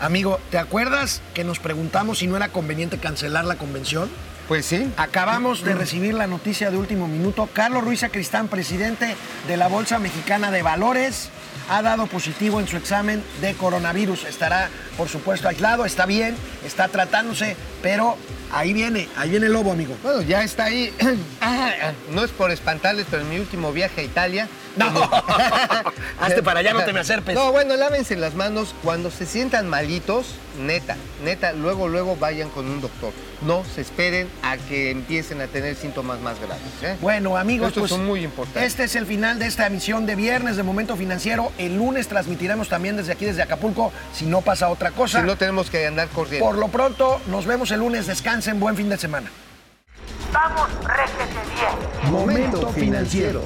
Amigo, 0.00 0.38
¿te 0.50 0.58
acuerdas 0.58 1.20
que 1.34 1.44
nos 1.44 1.58
preguntamos 1.58 2.18
si 2.18 2.26
no 2.26 2.36
era 2.36 2.48
conveniente 2.48 2.98
cancelar 2.98 3.44
la 3.44 3.56
convención? 3.56 4.08
Pues 4.48 4.64
sí. 4.64 4.90
Acabamos 4.96 5.62
de 5.62 5.74
recibir 5.74 6.14
la 6.14 6.26
noticia 6.26 6.70
de 6.70 6.78
último 6.78 7.06
minuto. 7.06 7.50
Carlos 7.52 7.84
Ruiz 7.84 8.00
Sacristán, 8.00 8.48
presidente 8.48 9.14
de 9.46 9.56
la 9.58 9.68
Bolsa 9.68 9.98
Mexicana 9.98 10.50
de 10.50 10.62
Valores, 10.62 11.28
ha 11.68 11.82
dado 11.82 12.06
positivo 12.06 12.58
en 12.58 12.66
su 12.66 12.78
examen 12.78 13.22
de 13.42 13.52
coronavirus. 13.54 14.24
Estará, 14.24 14.70
por 14.96 15.10
supuesto, 15.10 15.48
aislado, 15.48 15.84
está 15.84 16.06
bien, 16.06 16.34
está 16.64 16.88
tratándose, 16.88 17.56
pero 17.82 18.16
ahí 18.50 18.72
viene, 18.72 19.08
ahí 19.16 19.28
viene 19.28 19.46
el 19.46 19.52
lobo, 19.52 19.72
amigo. 19.72 19.94
Bueno, 20.02 20.22
ya 20.22 20.42
está 20.42 20.64
ahí. 20.64 20.92
No 22.10 22.24
es 22.24 22.30
por 22.30 22.50
espantarles, 22.50 23.06
pero 23.10 23.22
en 23.22 23.28
mi 23.28 23.38
último 23.38 23.72
viaje 23.72 24.00
a 24.00 24.04
Italia. 24.04 24.48
No, 24.76 24.86
hazte 26.20 26.42
para 26.42 26.60
allá, 26.60 26.72
no 26.72 26.84
te 26.84 26.92
me 26.92 27.00
acerpes. 27.00 27.34
No, 27.34 27.52
bueno, 27.52 27.76
lávense 27.76 28.16
las 28.16 28.34
manos 28.34 28.74
cuando 28.82 29.10
se 29.10 29.26
sientan 29.26 29.68
malitos, 29.68 30.36
neta, 30.58 30.96
neta, 31.22 31.52
luego, 31.52 31.88
luego 31.88 32.16
vayan 32.16 32.48
con 32.48 32.66
un 32.66 32.80
doctor. 32.80 33.12
No 33.42 33.62
se 33.74 33.82
esperen 33.82 34.28
a 34.42 34.56
que 34.56 34.90
empiecen 34.90 35.40
a 35.40 35.46
tener 35.46 35.76
síntomas 35.76 36.20
más 36.20 36.38
graves. 36.40 36.62
¿eh? 36.82 36.96
Bueno, 37.00 37.36
amigos, 37.36 37.68
Estos 37.68 37.82
pues 37.82 37.90
son 37.90 38.04
muy 38.04 38.24
importantes. 38.24 38.62
este 38.64 38.84
es 38.84 38.96
el 38.96 39.06
final 39.06 39.38
de 39.38 39.46
esta 39.46 39.66
emisión 39.66 40.06
de 40.06 40.16
viernes 40.16 40.56
de 40.56 40.62
Momento 40.64 40.96
Financiero. 40.96 41.52
El 41.56 41.76
lunes 41.76 42.08
transmitiremos 42.08 42.68
también 42.68 42.96
desde 42.96 43.12
aquí, 43.12 43.24
desde 43.26 43.42
Acapulco, 43.42 43.92
si 44.12 44.26
no 44.26 44.40
pasa 44.40 44.68
otra 44.68 44.90
cosa. 44.90 45.20
Si 45.20 45.26
no 45.26 45.36
tenemos 45.36 45.70
que 45.70 45.86
andar 45.86 46.08
corriendo. 46.08 46.46
Por 46.46 46.58
lo 46.58 46.68
pronto, 46.68 47.20
nos 47.28 47.46
vemos 47.46 47.70
el 47.70 47.80
lunes. 47.80 48.06
Descansen, 48.06 48.58
buen 48.58 48.76
fin 48.76 48.88
de 48.88 48.96
semana. 48.98 49.30
Vamos, 50.32 50.68
réjete 50.84 51.34
bien. 51.54 52.12
Momento 52.12 52.68
financiero. 52.72 53.44